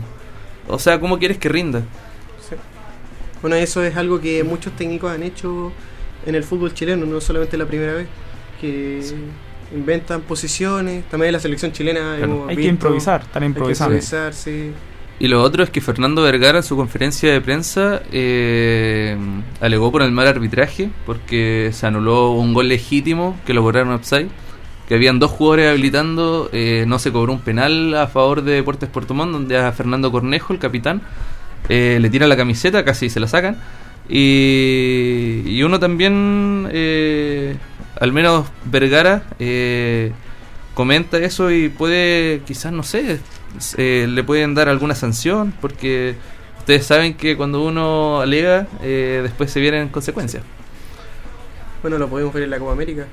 o 0.67 0.80
sea, 0.80 1.00
¿cómo 1.00 1.19
quieres 1.19 1.38
que 1.38 1.50
rinda? 1.50 1.84
Bueno, 3.41 3.56
eso 3.56 3.84
es 3.84 3.95
algo 3.97 4.19
que 4.21 4.43
muchos 4.43 4.73
técnicos 4.75 5.12
han 5.12 5.23
hecho 5.23 5.71
en 6.25 6.36
el 6.36 6.43
fútbol 6.43 6.73
chileno, 6.73 7.06
no 7.06 7.19
solamente 7.21 7.58
la 7.58 7.65
primera 7.65 7.93
vez, 7.93 8.08
que 8.60 9.01
inventan 9.73 10.21
posiciones, 10.21 11.06
también 11.10 11.30
en 11.30 11.34
la 11.34 11.39
selección 11.39 11.71
chilena 11.71 12.15
Claro. 12.17 12.23
hemos 12.34 12.49
Hay 12.49 12.56
que 12.58 12.63
improvisar, 12.67 13.21
están 13.21 13.43
hay 13.43 13.47
que 13.47 13.58
improvisando. 13.58 13.95
improvisar, 13.95 14.34
sí. 14.34 14.71
Y 15.19 15.27
lo 15.27 15.41
otro 15.43 15.63
es 15.63 15.69
que 15.69 15.82
Fernando 15.82 16.23
Vergara 16.23 16.58
en 16.60 16.63
su 16.63 16.75
conferencia 16.75 17.32
de 17.32 17.41
prensa 17.41 18.01
eh, 18.12 19.15
alegó 19.60 19.91
por 19.91 20.01
el 20.01 20.12
mal 20.12 20.27
arbitraje 20.27 20.89
porque 21.06 21.69
se 21.73 21.86
anuló 21.86 22.32
un 22.32 22.54
gol 22.54 22.67
legítimo 22.69 23.38
que 23.45 23.54
lo 23.54 23.62
cobraron 23.62 23.93
offside, 23.93 24.30
que 24.88 24.95
habían 24.95 25.19
dos 25.19 25.30
jugadores 25.32 25.69
habilitando, 25.69 26.49
eh, 26.54 26.86
no 26.88 26.97
se 26.97 27.12
cobró 27.12 27.34
un 27.34 27.39
penal 27.39 27.93
a 27.95 28.08
favor 28.08 28.41
de 28.43 28.54
Deportes 28.54 28.89
Puerto 28.89 29.13
Montt 29.13 29.32
donde 29.32 29.58
a 29.58 29.71
Fernando 29.71 30.12
Cornejo, 30.12 30.54
el 30.54 30.60
capitán, 30.60 31.01
eh, 31.69 31.97
le 32.02 32.10
tira 32.10 32.28
la 32.28 32.36
camiseta, 32.38 32.84
casi 32.84 33.10
se 33.10 33.19
la 33.19 33.28
sacan 33.28 33.58
Y, 34.10 35.43
y 35.45 35.63
uno 35.63 35.80
también, 35.80 36.67
eh, 36.71 37.56
al 38.00 38.12
menos 38.12 38.47
Vergara, 38.65 39.24
eh, 39.39 40.12
comenta 40.74 41.17
eso 41.17 41.52
y 41.52 41.69
puede, 41.69 42.41
quizás, 42.45 42.71
no 42.74 42.84
sé, 42.84 43.19
eh, 43.78 44.08
le 44.10 44.24
pueden 44.24 44.54
dar 44.56 44.69
alguna 44.69 44.95
sanción, 44.95 45.54
porque 45.62 46.15
ustedes 46.60 46.86
saben 46.86 47.13
que 47.15 47.38
cuando 47.38 47.63
uno 47.63 48.21
alega, 48.21 48.67
eh, 48.82 49.19
después 49.24 49.52
se 49.52 49.60
vienen 49.60 49.89
consecuencias. 49.89 50.43
Bueno, 51.82 51.97
lo 51.97 52.08
podemos 52.08 52.34
ver 52.34 52.43
en 52.43 52.50
la 52.52 52.60
Copa 52.60 52.74
América. 52.74 53.06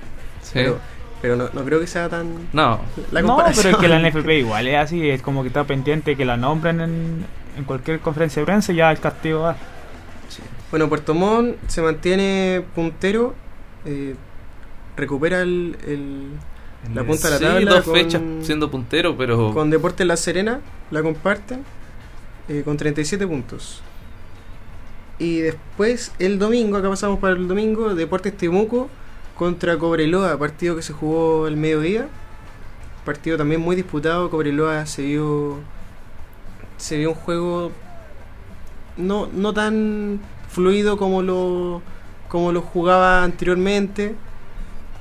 Sí. 0.42 0.50
Pero, 0.54 0.78
pero 1.22 1.36
no, 1.36 1.48
no 1.52 1.64
creo 1.64 1.80
que 1.80 1.86
sea 1.86 2.08
tan. 2.08 2.48
No, 2.52 2.80
La 3.10 3.22
no, 3.22 3.28
comparación. 3.28 3.62
pero 3.64 3.76
es 3.76 3.80
que 3.82 3.88
la 3.88 3.98
NFP 3.98 4.38
igual 4.38 4.68
es 4.68 4.76
así, 4.76 5.08
es 5.10 5.22
como 5.22 5.42
que 5.42 5.48
está 5.48 5.64
pendiente 5.64 6.16
que 6.16 6.24
la 6.24 6.36
nombren 6.36 6.80
en, 6.80 7.24
en 7.58 7.64
cualquier 7.64 8.00
conferencia 8.00 8.40
de 8.40 8.46
prensa 8.46 8.72
ya 8.72 8.90
el 8.90 8.98
castigo 9.00 9.40
va. 9.40 9.56
Bueno, 10.70 10.88
Puerto 10.88 11.14
Montt 11.14 11.56
se 11.66 11.82
mantiene 11.82 12.62
puntero. 12.74 13.34
eh, 13.84 14.14
recupera 14.96 15.40
el, 15.42 15.76
el- 15.86 16.30
la 16.94 17.04
punta 17.04 17.28
de 17.28 17.32
la 17.34 17.38
Sí, 17.38 17.44
tabla. 17.44 17.70
dos 17.70 17.84
con- 17.84 17.94
fechas 17.94 18.22
siendo 18.42 18.70
puntero, 18.70 19.16
pero 19.16 19.52
Con 19.54 19.70
Deportes 19.70 20.06
La 20.06 20.16
Serena 20.16 20.60
la 20.90 21.02
comparten 21.02 21.62
eh, 22.48 22.62
con 22.64 22.76
37 22.76 23.26
puntos. 23.26 23.80
Y 25.18 25.38
después 25.38 26.12
el 26.18 26.38
domingo, 26.38 26.76
acá 26.76 26.88
pasamos 26.88 27.18
para 27.18 27.34
el 27.34 27.46
domingo, 27.48 27.94
Deportes 27.94 28.36
Temuco 28.36 28.88
contra 29.36 29.76
Cobreloa, 29.78 30.36
partido 30.38 30.74
que 30.76 30.82
se 30.82 30.92
jugó 30.92 31.46
al 31.46 31.56
mediodía. 31.56 32.08
Partido 33.04 33.36
también 33.36 33.60
muy 33.60 33.74
disputado, 33.76 34.30
Cobreloa 34.30 34.86
se 34.86 35.02
vio 35.02 35.58
se 36.78 36.96
vio 36.98 37.10
un 37.10 37.16
juego 37.16 37.72
no, 38.96 39.28
no 39.32 39.52
tan 39.54 40.20
fluido 40.50 40.96
como 40.96 41.22
lo 41.22 41.82
como 42.28 42.52
lo 42.52 42.60
jugaba 42.62 43.24
anteriormente. 43.24 44.14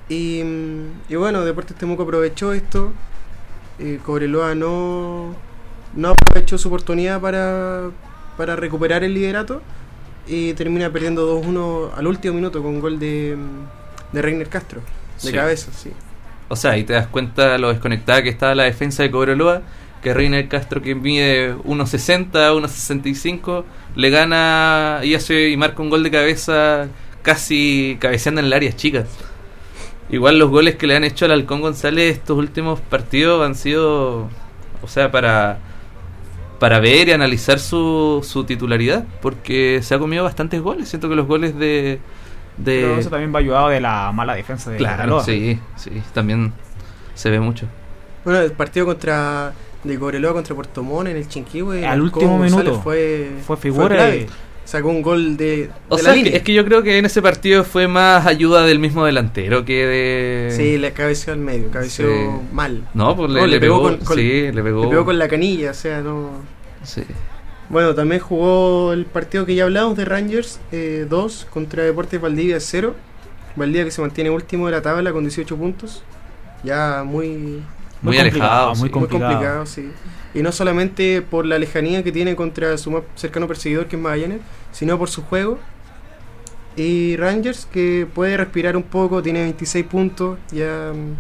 Y, 0.09 0.41
y 1.09 1.15
bueno, 1.17 1.43
Deportes 1.43 1.77
Temuco 1.77 2.03
aprovechó 2.03 2.53
esto. 2.53 2.93
Eh, 3.79 3.99
Cobreloa 4.05 4.55
no, 4.55 5.35
no 5.93 6.09
aprovechó 6.09 6.57
su 6.57 6.69
oportunidad 6.69 7.21
para, 7.21 7.91
para 8.37 8.55
recuperar 8.55 9.03
el 9.03 9.13
liderato 9.13 9.61
y 10.27 10.53
termina 10.53 10.91
perdiendo 10.91 11.27
2-1 11.27 11.91
al 11.97 12.07
último 12.07 12.35
minuto 12.35 12.63
con 12.63 12.79
gol 12.79 12.99
de, 12.99 13.37
de 14.13 14.21
Reiner 14.21 14.49
Castro, 14.49 14.81
de 15.23 15.31
Sí. 15.31 15.33
cabeza, 15.33 15.71
sí. 15.73 15.91
O 16.49 16.55
sea, 16.55 16.71
ahí 16.71 16.83
te 16.83 16.93
das 16.93 17.07
cuenta 17.07 17.57
lo 17.57 17.69
desconectada 17.69 18.23
que 18.23 18.29
estaba 18.29 18.55
la 18.55 18.63
defensa 18.63 19.03
de 19.03 19.11
Cobreloa, 19.11 19.63
que 20.01 20.13
Reiner 20.13 20.47
Castro 20.47 20.81
que 20.81 20.95
mide 20.95 21.55
1.60, 21.55 22.31
1.65, 22.31 23.63
le 23.95 24.09
gana 24.09 25.01
y 25.03 25.15
hace 25.15 25.49
y 25.49 25.57
marca 25.57 25.81
un 25.81 25.89
gol 25.89 26.03
de 26.03 26.11
cabeza 26.11 26.87
casi 27.21 27.97
cabeceando 27.99 28.39
en 28.39 28.47
el 28.47 28.53
área 28.53 28.71
chica. 28.73 29.05
Igual 30.09 30.39
los 30.39 30.49
goles 30.49 30.75
que 30.75 30.87
le 30.87 30.95
han 30.95 31.03
hecho 31.03 31.25
al 31.25 31.31
Halcón 31.31 31.61
González 31.61 32.15
estos 32.15 32.37
últimos 32.37 32.79
partidos 32.79 33.45
han 33.45 33.55
sido, 33.55 34.29
o 34.81 34.87
sea, 34.87 35.11
para 35.11 35.59
para 36.59 36.79
ver 36.79 37.07
y 37.07 37.11
analizar 37.11 37.59
su, 37.59 38.25
su 38.27 38.43
titularidad, 38.43 39.05
porque 39.21 39.79
se 39.83 39.95
ha 39.95 39.99
comido 39.99 40.23
bastantes 40.23 40.61
goles. 40.61 40.89
Siento 40.89 41.07
que 41.09 41.15
los 41.15 41.27
goles 41.27 41.57
de... 41.57 41.99
de 42.57 42.81
Pero 42.81 42.97
eso 42.97 43.09
también 43.09 43.33
va 43.33 43.39
ayudado 43.39 43.69
de 43.69 43.79
la 43.79 44.11
mala 44.11 44.35
defensa 44.35 44.71
de 44.71 44.77
Claro, 44.77 45.21
sí, 45.21 45.59
sí, 45.75 46.01
también 46.13 46.53
se 47.13 47.29
ve 47.29 47.39
mucho. 47.39 47.67
Bueno, 48.23 48.39
el 48.39 48.51
partido 48.51 48.85
contra 48.85 49.53
de 49.87 49.97
Cobreloa 49.99 50.33
contra 50.33 50.53
Puerto 50.55 50.83
Montt 50.83 51.09
en 51.09 51.17
el 51.17 51.27
Chinquihue 51.27 51.85
Al 51.85 52.01
último 52.01 52.37
minuto. 52.39 52.81
fue, 52.81 53.29
Fue 53.45 53.57
figura 53.57 54.15
y- 54.15 54.27
Sacó 54.65 54.89
un 54.89 55.01
gol 55.01 55.37
de, 55.37 55.69
O 55.87 55.95
de 55.95 56.01
sea, 56.01 56.11
la 56.11 56.15
línea. 56.17 56.33
es 56.35 56.43
que 56.43 56.53
yo 56.53 56.65
creo 56.65 56.83
que 56.83 56.97
en 56.97 57.05
ese 57.05 57.21
partido 57.21 57.63
fue 57.63 57.87
más 57.87 58.25
ayuda 58.25 58.65
del 58.65 58.79
mismo 58.79 59.05
delantero 59.05 59.63
que 59.63 59.85
de... 59.85 60.51
Sí, 60.53 60.77
le 60.77 60.91
cabeceó 60.91 61.31
al 61.33 61.39
medio, 61.39 61.71
cabeceó 61.71 62.05
Sí. 62.09 62.45
mal. 62.51 62.81
No, 62.93 63.15
pues 63.15 63.31
le, 63.31 63.39
No, 63.39 63.47
le 63.47 63.59
pegó, 63.61 63.81
con, 63.81 63.95
con- 63.99 64.17
sí, 64.17 64.51
le 64.51 64.61
pegó. 64.61 64.83
le 64.83 64.89
pegó 64.89 65.05
con 65.05 65.17
la 65.17 65.29
canilla, 65.29 65.71
o 65.71 65.73
sea, 65.73 66.01
no... 66.01 66.31
sí. 66.83 67.01
Bueno, 67.69 67.95
también 67.95 68.19
jugó 68.19 68.91
el 68.91 69.05
partido 69.05 69.45
que 69.45 69.55
ya 69.55 69.63
hablamos 69.63 69.95
de 69.95 70.03
Rangers 70.03 70.59
2 71.09 71.47
contra 71.49 71.83
Deportes 71.83 72.19
Valdivia 72.19 72.59
0. 72.59 72.93
Valdivia 73.55 73.85
que 73.85 73.91
se 73.91 74.01
mantiene 74.01 74.29
último 74.29 74.65
de 74.65 74.73
la 74.73 74.81
tabla 74.81 75.13
con 75.13 75.23
18 75.23 75.55
puntos. 75.55 76.03
Ya 76.63 77.03
muy, 77.05 77.61
Muy, 78.01 78.13
Muy 78.13 78.19
alejado. 78.19 78.69
complicado, 78.69 78.75
sí. 78.75 78.81
muy 78.81 78.89
muy 78.95 79.07
Complicado. 79.09 79.31
complicado, 79.31 79.65
sí. 79.65 79.97
Y 80.33 80.41
no 80.43 80.51
solamente 80.51 81.21
por 81.21 81.45
la 81.45 81.57
lejanía 81.59 82.03
que 82.03 82.11
tiene 82.11 82.35
contra 82.35 82.77
su 82.77 82.91
más 82.91 83.03
cercano 83.15 83.47
perseguidor 83.47 83.87
que 83.87 83.95
es 83.95 84.01
Magallanes, 84.01 84.41
sino 84.71 84.97
por 84.97 85.09
su 85.09 85.23
juego. 85.23 85.65
Y 86.75 87.17
Rangers 87.17 87.65
que 87.65 88.07
puede 88.13 88.37
respirar 88.37 88.77
un 88.77 88.83
poco, 88.83 89.21
tiene 89.23 89.41
26 89.41 89.85
puntos, 89.87 90.39
ya 90.51 90.91
mm, 90.93 91.17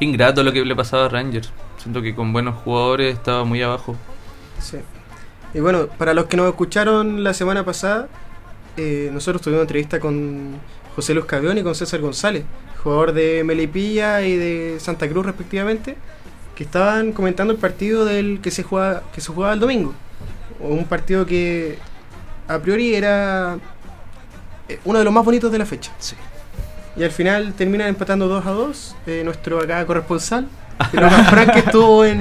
Ingrato 0.00 0.42
lo 0.42 0.52
que 0.52 0.64
le 0.64 0.76
pasaba 0.76 1.06
a 1.06 1.08
Rangers. 1.08 1.52
Siento 1.76 2.02
que 2.02 2.14
con 2.14 2.32
buenos 2.32 2.56
jugadores 2.56 3.14
estaba 3.14 3.44
muy 3.44 3.62
abajo. 3.62 4.02
Sí. 4.58 4.78
Y 5.54 5.60
bueno, 5.60 5.88
para 5.88 6.14
los 6.14 6.26
que 6.26 6.36
nos 6.36 6.48
escucharon 6.48 7.24
la 7.24 7.34
semana 7.34 7.64
pasada, 7.64 8.08
eh, 8.76 9.10
nosotros 9.12 9.42
tuvimos 9.42 9.58
una 9.60 9.62
entrevista 9.64 10.00
con 10.00 10.62
José 10.96 11.14
Luis 11.14 11.26
Cavión 11.26 11.58
y 11.58 11.62
con 11.62 11.74
César 11.74 12.00
González, 12.00 12.46
jugador 12.82 13.12
de 13.12 13.44
Melipilla 13.44 14.22
y 14.22 14.36
de 14.36 14.80
Santa 14.80 15.08
Cruz 15.08 15.26
respectivamente, 15.26 15.96
que 16.54 16.64
estaban 16.64 17.12
comentando 17.12 17.52
el 17.52 17.58
partido 17.58 18.04
del 18.04 18.40
que 18.40 18.50
se 18.50 18.62
juega, 18.62 19.02
que 19.14 19.20
se 19.20 19.32
jugaba 19.32 19.54
el 19.54 19.60
domingo. 19.60 19.94
Un 20.60 20.84
partido 20.84 21.26
que 21.26 21.78
a 22.48 22.58
priori 22.58 22.94
era 22.94 23.58
eh, 24.68 24.78
uno 24.84 24.98
de 24.98 25.04
los 25.04 25.12
más 25.12 25.24
bonitos 25.24 25.50
de 25.50 25.58
la 25.58 25.66
fecha. 25.66 25.92
Sí. 25.98 26.16
Y 26.96 27.04
al 27.04 27.10
final 27.10 27.54
terminan 27.54 27.88
empatando 27.88 28.28
2 28.28 28.46
a 28.46 28.50
2. 28.50 28.96
Eh, 29.06 29.22
nuestro 29.24 29.60
acá 29.60 29.84
corresponsal, 29.86 30.46
Frank 30.90 31.52
que 31.52 31.60
estuvo 31.60 32.04
en, 32.04 32.20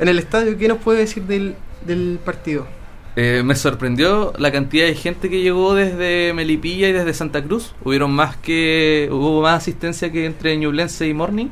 en 0.00 0.08
el 0.08 0.18
estadio, 0.18 0.56
¿qué 0.56 0.68
nos 0.68 0.78
puede 0.78 1.00
decir 1.00 1.24
del, 1.24 1.54
del 1.84 2.18
partido? 2.24 2.66
Eh, 3.22 3.42
me 3.42 3.54
sorprendió 3.54 4.32
la 4.38 4.50
cantidad 4.50 4.86
de 4.86 4.94
gente 4.94 5.28
que 5.28 5.42
llegó 5.42 5.74
desde 5.74 6.32
Melipilla 6.32 6.88
y 6.88 6.92
desde 6.92 7.12
Santa 7.12 7.44
Cruz. 7.44 7.74
Hubieron 7.84 8.12
más 8.12 8.38
que 8.38 9.10
hubo 9.12 9.42
más 9.42 9.58
asistencia 9.58 10.10
que 10.10 10.24
entre 10.24 10.56
Ñublense 10.56 11.06
y 11.06 11.12
Morning. 11.12 11.48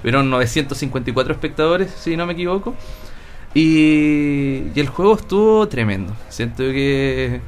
Hubieron 0.00 0.30
954 0.30 1.34
espectadores, 1.34 1.90
si 1.90 2.16
no 2.16 2.24
me 2.24 2.32
equivoco. 2.32 2.74
Y, 3.52 4.62
y 4.74 4.80
el 4.80 4.88
juego 4.88 5.16
estuvo 5.16 5.68
tremendo. 5.68 6.14
Siento 6.30 6.62
que 6.62 7.42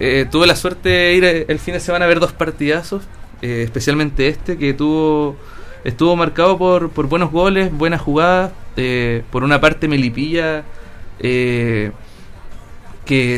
eh, 0.00 0.26
tuve 0.28 0.48
la 0.48 0.56
suerte 0.56 0.88
de 0.88 1.14
ir 1.14 1.24
eh, 1.24 1.44
el 1.46 1.60
fin 1.60 1.74
de 1.74 1.80
semana 1.80 2.06
a 2.06 2.08
ver 2.08 2.18
dos 2.18 2.32
partidazos, 2.32 3.04
especialmente 3.42 4.26
este 4.26 4.58
que 4.58 4.74
tuvo 4.74 5.36
estuvo 5.84 6.16
marcado 6.16 6.58
por, 6.58 6.90
por 6.90 7.06
buenos 7.06 7.30
goles, 7.30 7.70
buenas 7.72 8.00
jugadas. 8.00 8.50
por 9.30 9.44
una 9.44 9.60
parte 9.60 9.86
Melipilla 9.86 10.64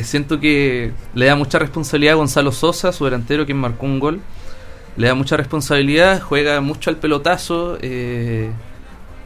siento 0.04 0.40
que 0.40 0.92
le 1.14 1.26
da 1.26 1.36
mucha 1.36 1.58
responsabilidad 1.58 2.14
a 2.14 2.16
Gonzalo 2.16 2.52
Sosa, 2.52 2.92
su 2.92 3.04
delantero, 3.04 3.44
quien 3.46 3.58
marcó 3.58 3.86
un 3.86 3.98
gol. 4.00 4.20
Le 4.96 5.08
da 5.08 5.14
mucha 5.14 5.36
responsabilidad, 5.36 6.20
juega 6.22 6.60
mucho 6.60 6.90
al 6.90 6.96
pelotazo. 6.96 7.78
eh, 7.80 8.50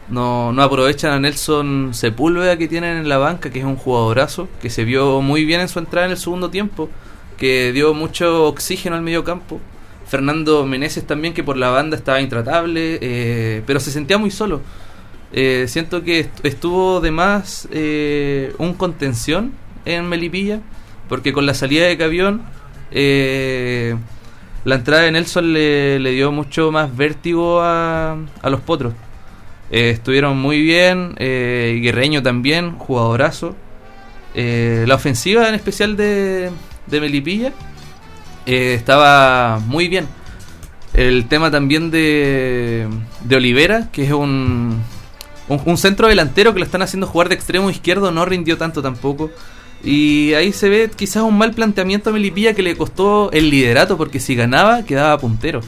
no, 0.09 0.53
no 0.53 0.63
aprovechan 0.63 1.13
a 1.13 1.21
Nelson 1.21 1.91
Sepúlveda 1.93 2.57
que 2.57 2.67
tienen 2.67 2.97
en 2.97 3.09
la 3.11 3.19
banca, 3.19 3.51
que 3.51 3.59
es 3.59 3.65
un 3.67 3.77
jugadorazo, 3.77 4.49
que 4.63 4.71
se 4.71 4.85
vio 4.85 5.21
muy 5.21 5.45
bien 5.45 5.61
en 5.61 5.69
su 5.69 5.79
entrada 5.79 6.07
en 6.07 6.13
el 6.13 6.17
segundo 6.19 6.49
tiempo, 6.49 6.89
que 7.37 7.73
dio 7.73 7.93
mucho 7.93 8.47
oxígeno 8.47 8.97
al 8.97 9.03
medio 9.03 9.23
campo. 9.25 9.61
Fernando 10.07 10.65
Meneses 10.65 11.07
también, 11.07 11.35
que 11.35 11.43
por 11.45 11.59
la 11.59 11.69
banda 11.69 11.95
estaba 11.99 12.23
intratable, 12.23 12.99
eh, 13.03 13.63
pero 13.67 13.81
se 13.81 13.91
sentía 13.91 14.17
muy 14.17 14.31
solo. 14.31 14.63
Eh, 15.31 15.67
siento 15.69 16.03
que 16.03 16.21
est- 16.21 16.43
estuvo 16.45 17.01
de 17.03 17.11
más 17.11 17.69
un 18.59 18.73
contención 18.79 19.53
en 19.95 20.09
Melipilla, 20.09 20.61
porque 21.09 21.33
con 21.33 21.47
la 21.47 21.55
salida 21.55 21.87
de 21.87 21.97
Cavión, 21.97 22.43
eh, 22.91 23.97
la 24.65 24.77
entrada 24.77 25.03
de 25.03 25.13
Nelson 25.13 25.53
le, 25.53 25.99
le 25.99 26.11
dio 26.13 26.31
mucho 26.31 26.71
más 26.71 26.97
vértigo 26.97 27.61
a, 27.63 28.17
a 28.43 28.51
los 28.51 28.61
potros. 28.61 28.95
Eh, 29.71 29.91
estuvieron 29.91 30.39
muy 30.39 30.63
bien, 30.63 31.15
eh, 31.19 31.79
Guerreño 31.83 32.23
también, 32.23 32.77
jugadorazo. 32.79 33.57
Eh, 34.35 34.85
la 34.87 34.95
ofensiva 34.95 35.49
en 35.49 35.55
especial 35.55 35.97
de, 35.97 36.51
de 36.87 37.01
Melipilla 37.01 37.53
estaba 38.47 39.61
muy 39.67 39.89
bien. 39.89 40.07
El 40.95 41.27
tema 41.29 41.51
también 41.51 41.91
de, 41.91 42.89
de 43.21 43.37
Olivera, 43.37 43.91
que 43.93 44.05
es 44.05 44.13
un, 44.13 44.83
un, 45.49 45.61
un 45.67 45.77
centro 45.77 46.09
delantero 46.09 46.55
que 46.55 46.61
lo 46.61 46.65
están 46.65 46.81
haciendo 46.81 47.07
jugar 47.07 47.29
de 47.29 47.35
extremo 47.35 47.69
izquierdo, 47.69 48.11
no 48.11 48.25
rindió 48.25 48.57
tanto 48.57 48.81
tampoco. 48.81 49.31
Y 49.83 50.35
ahí 50.35 50.53
se 50.53 50.69
ve 50.69 50.91
quizás 50.95 51.23
un 51.23 51.39
mal 51.39 51.53
planteamiento 51.53 52.11
a 52.11 52.13
Melipilla 52.13 52.55
que 52.55 52.63
le 52.63 52.77
costó 52.77 53.31
el 53.33 53.51
liderato, 53.51 53.97
porque 53.97 54.21
si 54.21 54.35
ganaba 54.35 54.85
quedaba 54.85 55.19
puntero. 55.19 55.61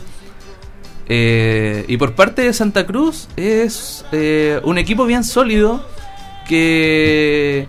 Eh, 1.13 1.85
y 1.89 1.97
por 1.97 2.15
parte 2.15 2.43
de 2.43 2.53
Santa 2.53 2.87
Cruz 2.87 3.29
es 3.37 4.05
eh, 4.13 4.61
un 4.63 4.79
equipo 4.79 5.07
bien 5.07 5.25
sólido 5.25 5.85
que 6.49 7.67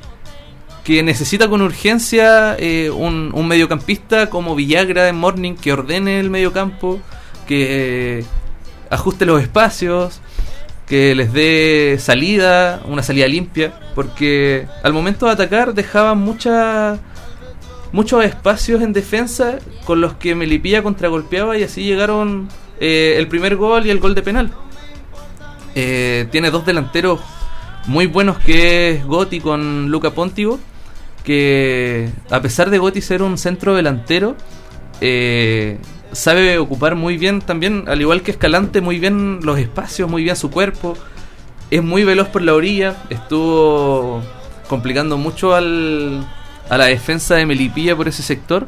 que 0.83 1.03
necesita 1.03 1.47
con 1.47 1.61
urgencia 1.61 2.55
eh, 2.57 2.89
un, 2.89 3.31
un, 3.33 3.47
mediocampista 3.47 4.29
como 4.29 4.55
Villagra 4.55 5.09
en 5.09 5.15
Morning 5.15 5.53
que 5.53 5.73
ordene 5.73 6.19
el 6.19 6.31
mediocampo, 6.31 6.99
que 7.47 8.25
ajuste 8.89 9.25
los 9.25 9.41
espacios, 9.41 10.21
que 10.91 11.15
les 11.15 11.31
dé 11.31 11.95
salida, 11.99 12.81
una 12.85 13.01
salida 13.01 13.25
limpia, 13.25 13.71
porque 13.95 14.67
al 14.83 14.91
momento 14.91 15.25
de 15.25 15.31
atacar 15.31 15.73
dejaban 15.73 16.17
mucha, 16.17 16.99
muchos 17.93 18.25
espacios 18.25 18.81
en 18.81 18.91
defensa 18.91 19.59
con 19.85 20.01
los 20.01 20.15
que 20.15 20.35
Melipilla 20.35 20.83
contragolpeaba 20.83 21.57
y 21.57 21.63
así 21.63 21.85
llegaron 21.85 22.49
eh, 22.81 23.15
el 23.17 23.29
primer 23.29 23.55
gol 23.55 23.85
y 23.85 23.89
el 23.89 24.01
gol 24.01 24.15
de 24.15 24.21
penal. 24.21 24.51
tiene 25.73 26.51
dos 26.51 26.65
delanteros 26.65 27.21
muy 27.87 28.07
buenos 28.07 28.39
que 28.39 28.91
es 28.91 29.05
Gotti 29.05 29.39
con 29.39 29.89
Luca 29.89 30.11
Pontigo 30.11 30.59
que 31.23 32.09
a 32.29 32.41
pesar 32.41 32.69
de 32.69 32.79
Gotti 32.79 32.99
ser 32.99 33.21
un 33.21 33.37
centro 33.37 33.75
delantero, 33.75 34.35
eh, 34.99 35.77
sabe 36.11 36.57
ocupar 36.57 36.95
muy 36.95 37.17
bien 37.17 37.41
también, 37.41 37.85
al 37.87 38.01
igual 38.01 38.21
que 38.21 38.31
Escalante, 38.31 38.81
muy 38.81 38.99
bien 38.99 39.39
los 39.43 39.59
espacios, 39.59 40.09
muy 40.09 40.23
bien 40.23 40.35
su 40.35 40.51
cuerpo. 40.51 40.97
Es 41.69 41.83
muy 41.83 42.03
veloz 42.03 42.27
por 42.27 42.41
la 42.41 42.53
orilla, 42.53 42.97
estuvo 43.09 44.21
complicando 44.67 45.17
mucho 45.17 45.55
al, 45.55 46.25
a 46.69 46.77
la 46.77 46.85
defensa 46.85 47.35
de 47.35 47.45
Melipilla 47.45 47.95
por 47.95 48.07
ese 48.07 48.23
sector. 48.23 48.65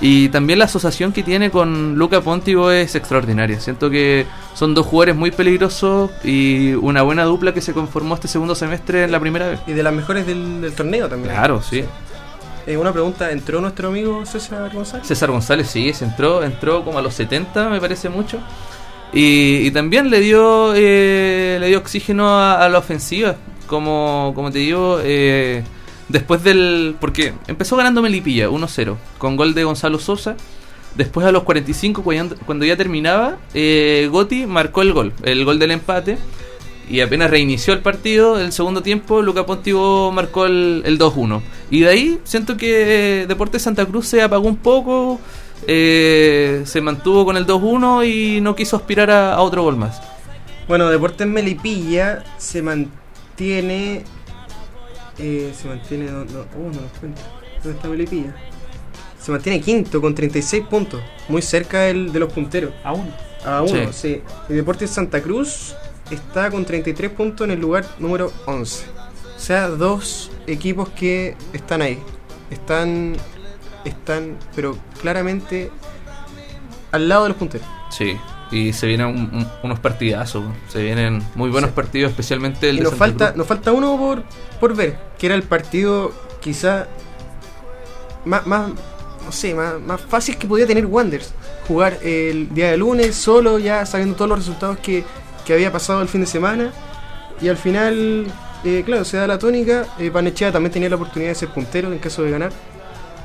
Y 0.00 0.28
también 0.28 0.58
la 0.58 0.66
asociación 0.66 1.12
que 1.12 1.22
tiene 1.22 1.50
con 1.50 1.94
Luca 1.94 2.20
Pontigo 2.20 2.70
es 2.70 2.94
extraordinaria. 2.94 3.58
Siento 3.60 3.88
que 3.88 4.26
son 4.54 4.74
dos 4.74 4.84
jugadores 4.86 5.16
muy 5.16 5.30
peligrosos 5.30 6.10
y 6.22 6.74
una 6.74 7.02
buena 7.02 7.24
dupla 7.24 7.54
que 7.54 7.62
se 7.62 7.72
conformó 7.72 8.14
este 8.14 8.28
segundo 8.28 8.54
semestre 8.54 9.04
en 9.04 9.12
la 9.12 9.20
primera 9.20 9.48
vez. 9.48 9.60
Y 9.66 9.72
de 9.72 9.82
las 9.82 9.94
mejores 9.94 10.26
del, 10.26 10.70
torneo 10.76 11.08
también. 11.08 11.32
Claro, 11.32 11.62
sí. 11.62 11.82
Eh, 12.66 12.76
una 12.76 12.92
pregunta, 12.92 13.30
¿entró 13.30 13.60
nuestro 13.60 13.88
amigo 13.88 14.26
César 14.26 14.72
González? 14.72 15.06
César 15.06 15.30
González, 15.30 15.68
sí, 15.68 15.92
se 15.92 16.04
entró, 16.04 16.42
entró 16.42 16.84
como 16.84 16.98
a 16.98 17.02
los 17.02 17.14
70, 17.14 17.68
me 17.68 17.80
parece 17.80 18.08
mucho. 18.08 18.40
Y, 19.12 19.70
también 19.70 20.10
le 20.10 20.20
dio 20.20 20.74
eh, 20.74 21.58
le 21.60 21.68
dio 21.68 21.78
oxígeno 21.78 22.38
a, 22.38 22.68
la 22.68 22.78
ofensiva. 22.78 23.36
Como, 23.66 24.32
como 24.34 24.50
te 24.50 24.58
digo, 24.58 25.00
eh, 25.02 25.62
Después 26.08 26.42
del. 26.44 26.96
Porque 27.00 27.34
empezó 27.46 27.76
ganando 27.76 28.02
Melipilla 28.02 28.48
1-0 28.48 28.96
con 29.18 29.36
gol 29.36 29.54
de 29.54 29.64
Gonzalo 29.64 29.98
Sosa. 29.98 30.36
Después 30.94 31.26
a 31.26 31.32
los 31.32 31.42
45, 31.42 32.02
cuando 32.46 32.64
ya 32.64 32.74
terminaba, 32.74 33.36
eh, 33.52 34.08
Gotti 34.10 34.46
marcó 34.46 34.80
el 34.80 34.94
gol, 34.94 35.12
el 35.24 35.44
gol 35.44 35.58
del 35.58 35.72
empate. 35.72 36.16
Y 36.88 37.00
apenas 37.00 37.30
reinició 37.30 37.74
el 37.74 37.80
partido, 37.80 38.38
el 38.38 38.52
segundo 38.52 38.82
tiempo, 38.82 39.20
Luca 39.20 39.44
Pontigo 39.44 40.12
marcó 40.12 40.46
el, 40.46 40.98
2-1. 40.98 41.42
Y 41.70 41.80
de 41.80 41.88
ahí 41.88 42.20
siento 42.24 42.56
que 42.56 43.26
Deportes 43.26 43.62
Santa 43.62 43.84
Cruz 43.86 44.06
se 44.06 44.22
apagó 44.22 44.46
un 44.46 44.56
poco, 44.56 45.20
eh, 45.66 46.62
se 46.64 46.80
mantuvo 46.80 47.24
con 47.24 47.36
el 47.36 47.46
2-1 47.46 48.06
y 48.08 48.40
no 48.40 48.54
quiso 48.54 48.76
aspirar 48.76 49.10
a, 49.10 49.34
a 49.34 49.40
otro 49.40 49.62
gol 49.64 49.76
más. 49.76 50.00
Bueno, 50.68 50.88
Deportes 50.88 51.26
Melipilla 51.26 52.22
se 52.38 52.62
mantiene 52.62 54.04
eh, 55.18 55.52
se 55.54 55.68
mantiene. 55.68 56.06
No, 56.06 56.24
no, 56.24 56.40
oh, 56.40 56.70
no 56.72 56.80
¿Dónde 57.62 57.76
está 57.76 57.88
Melipilla? 57.88 58.34
Se 59.20 59.32
mantiene 59.32 59.60
quinto 59.60 60.00
con 60.00 60.14
36 60.14 60.64
puntos. 60.66 61.00
Muy 61.28 61.42
cerca 61.42 61.82
del, 61.82 62.12
de 62.12 62.20
los 62.20 62.32
punteros. 62.32 62.72
A 62.84 62.92
uno. 62.92 63.10
A 63.44 63.62
uno, 63.62 63.92
sí. 63.92 64.22
El 64.48 64.56
Deportes 64.56 64.90
Santa 64.90 65.22
Cruz 65.22 65.74
está 66.10 66.50
con 66.50 66.64
33 66.64 67.10
puntos 67.10 67.44
en 67.46 67.52
el 67.52 67.60
lugar 67.60 67.86
número 67.98 68.32
11. 68.46 68.86
O 69.36 69.40
sea, 69.40 69.68
dos 69.68 70.30
equipos 70.46 70.88
que 70.90 71.36
están 71.52 71.82
ahí. 71.82 71.98
Están. 72.50 73.16
Están, 73.84 74.36
pero 74.54 74.76
claramente 75.00 75.70
al 76.90 77.08
lado 77.08 77.24
de 77.24 77.28
los 77.30 77.38
punteros. 77.38 77.66
Sí, 77.90 78.16
y 78.50 78.72
se 78.72 78.86
vienen 78.86 79.48
unos 79.62 79.78
partidazos. 79.78 80.44
Se 80.68 80.82
vienen 80.82 81.22
muy 81.34 81.50
buenos 81.50 81.70
partidos, 81.70 82.10
especialmente 82.10 82.68
el 82.68 82.78
y 82.78 82.80
nos 82.80 82.94
falta 82.94 83.32
Nos 83.36 83.46
falta 83.46 83.72
uno 83.72 83.96
por, 83.96 84.24
por 84.58 84.74
ver, 84.74 84.98
que 85.18 85.26
era 85.26 85.34
el 85.34 85.44
partido 85.44 86.12
quizá 86.40 86.88
más, 88.24 88.46
más 88.46 88.70
no 89.24 89.32
sé, 89.32 89.54
más, 89.54 89.80
más 89.80 90.00
fácil 90.00 90.36
que 90.36 90.46
podía 90.46 90.66
tener 90.66 90.86
Wanders. 90.86 91.32
Jugar 91.66 91.98
el 92.02 92.52
día 92.54 92.70
de 92.70 92.76
lunes 92.76 93.16
solo, 93.16 93.58
ya 93.58 93.84
sabiendo 93.84 94.14
todos 94.14 94.28
los 94.28 94.38
resultados 94.38 94.78
que, 94.78 95.04
que 95.46 95.54
había 95.54 95.72
pasado 95.72 96.02
el 96.02 96.08
fin 96.08 96.20
de 96.20 96.26
semana. 96.26 96.72
Y 97.40 97.48
al 97.48 97.56
final, 97.56 98.26
eh, 98.64 98.82
claro, 98.84 99.04
se 99.04 99.16
da 99.16 99.26
la 99.26 99.38
tónica. 99.38 99.86
Eh, 99.98 100.10
también 100.10 100.72
tenía 100.72 100.88
la 100.90 100.96
oportunidad 100.96 101.30
de 101.30 101.34
ser 101.34 101.48
puntero 101.48 101.92
en 101.92 101.98
caso 101.98 102.22
de 102.22 102.30
ganar. 102.30 102.52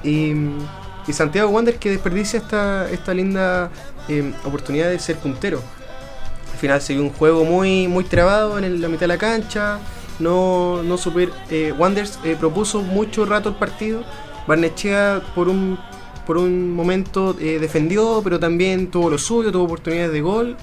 Y 0.03 0.34
Santiago 1.13 1.49
Wander 1.49 1.77
que 1.77 1.89
desperdicia 1.89 2.39
esta, 2.39 2.89
esta 2.89 3.13
linda 3.13 3.69
em, 4.07 4.34
oportunidad 4.45 4.89
de 4.89 4.99
ser 4.99 5.17
puntero. 5.17 5.62
Al 6.53 6.57
final 6.57 6.81
se 6.81 6.99
un 6.99 7.10
juego 7.10 7.43
muy, 7.43 7.88
muy 7.88 8.03
trabado 8.03 8.57
en 8.57 8.81
la 8.81 8.88
mitad 8.88 9.01
de 9.01 9.07
la 9.07 9.17
cancha. 9.17 9.79
No, 10.19 10.84
no 10.84 10.97
super. 10.97 11.31
Eh, 11.49 11.73
Wanders 11.77 12.19
eh, 12.23 12.36
propuso 12.39 12.81
mucho 12.81 13.25
rato 13.25 13.49
el 13.49 13.55
partido. 13.55 14.03
Barnechea 14.47 15.21
por 15.34 15.49
un, 15.49 15.79
por 16.27 16.38
un 16.38 16.71
momento 16.71 17.36
eh, 17.39 17.57
defendió, 17.60 18.21
pero 18.23 18.39
también 18.39 18.91
tuvo 18.91 19.10
lo 19.10 19.17
suyo, 19.17 19.51
tuvo 19.51 19.63
oportunidades 19.63 20.12
de 20.12 20.21
gol. 20.21 20.55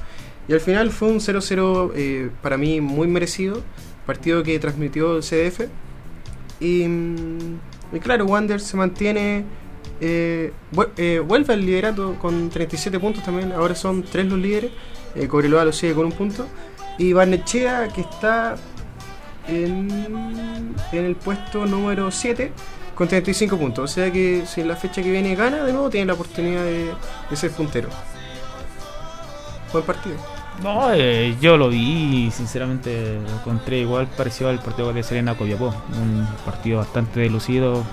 Y 0.48 0.54
al 0.54 0.60
final 0.60 0.90
fue 0.90 1.08
un 1.08 1.20
0-0 1.20 2.30
para 2.42 2.56
mí 2.56 2.80
muy 2.80 3.06
merecido. 3.06 3.62
Partido 4.06 4.42
que 4.42 4.58
transmitió 4.58 5.18
el 5.18 5.22
CDF. 5.22 5.68
Y, 6.60 6.88
mm, 6.88 7.60
y 7.92 8.00
claro, 8.00 8.24
Wanders 8.24 8.62
se 8.62 8.76
mantiene 8.76 9.44
eh, 10.00 10.52
eh, 10.96 11.20
vuelve 11.26 11.54
al 11.54 11.66
liderato 11.66 12.16
con 12.20 12.50
37 12.50 12.98
puntos 13.00 13.24
también. 13.24 13.52
Ahora 13.52 13.74
son 13.74 14.02
tres 14.02 14.26
los 14.26 14.38
líderes. 14.38 14.70
Eh, 15.14 15.26
Cobreloa 15.28 15.64
lo 15.64 15.72
sigue 15.72 15.94
con 15.94 16.06
un 16.06 16.12
punto. 16.12 16.46
Y 16.98 17.12
Barnechea, 17.12 17.88
que 17.88 18.02
está 18.02 18.56
en, 19.46 20.74
el 20.92 21.16
puesto 21.16 21.66
número 21.66 22.10
7 22.10 22.52
con 22.94 23.08
35 23.08 23.56
puntos. 23.56 23.90
O 23.90 23.94
sea 23.94 24.12
que 24.12 24.44
si 24.46 24.60
en 24.60 24.68
la 24.68 24.76
fecha 24.76 25.02
que 25.02 25.10
viene 25.10 25.34
gana 25.34 25.64
de 25.64 25.72
nuevo, 25.72 25.90
tiene 25.90 26.06
la 26.06 26.14
oportunidad 26.14 26.64
de, 26.64 26.94
ser 27.34 27.50
puntero. 27.52 27.88
Buen 29.72 29.84
partido. 29.84 30.16
No, 30.62 30.92
eh, 30.92 31.36
yo 31.40 31.56
lo 31.56 31.68
vi 31.68 32.26
y 32.26 32.30
sinceramente 32.30 33.20
lo 33.20 33.34
encontré 33.36 33.78
igual 33.78 34.08
parecido 34.08 34.50
al 34.50 34.58
partido 34.58 34.92
de 34.92 35.02
Serena 35.02 35.36
Copiapó. 35.36 35.72
Un 36.00 36.26
partido 36.44 36.78
bastante 36.78 37.20
delucido 37.20 37.84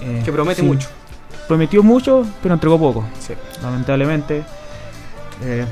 eh, 0.00 0.22
que 0.24 0.32
promete 0.32 0.62
mucho. 0.62 0.88
Prometió 1.46 1.82
mucho, 1.82 2.26
pero 2.42 2.54
entregó 2.54 2.78
poco. 2.78 3.06
Lamentablemente. 3.62 4.44
Eh, 5.42 5.64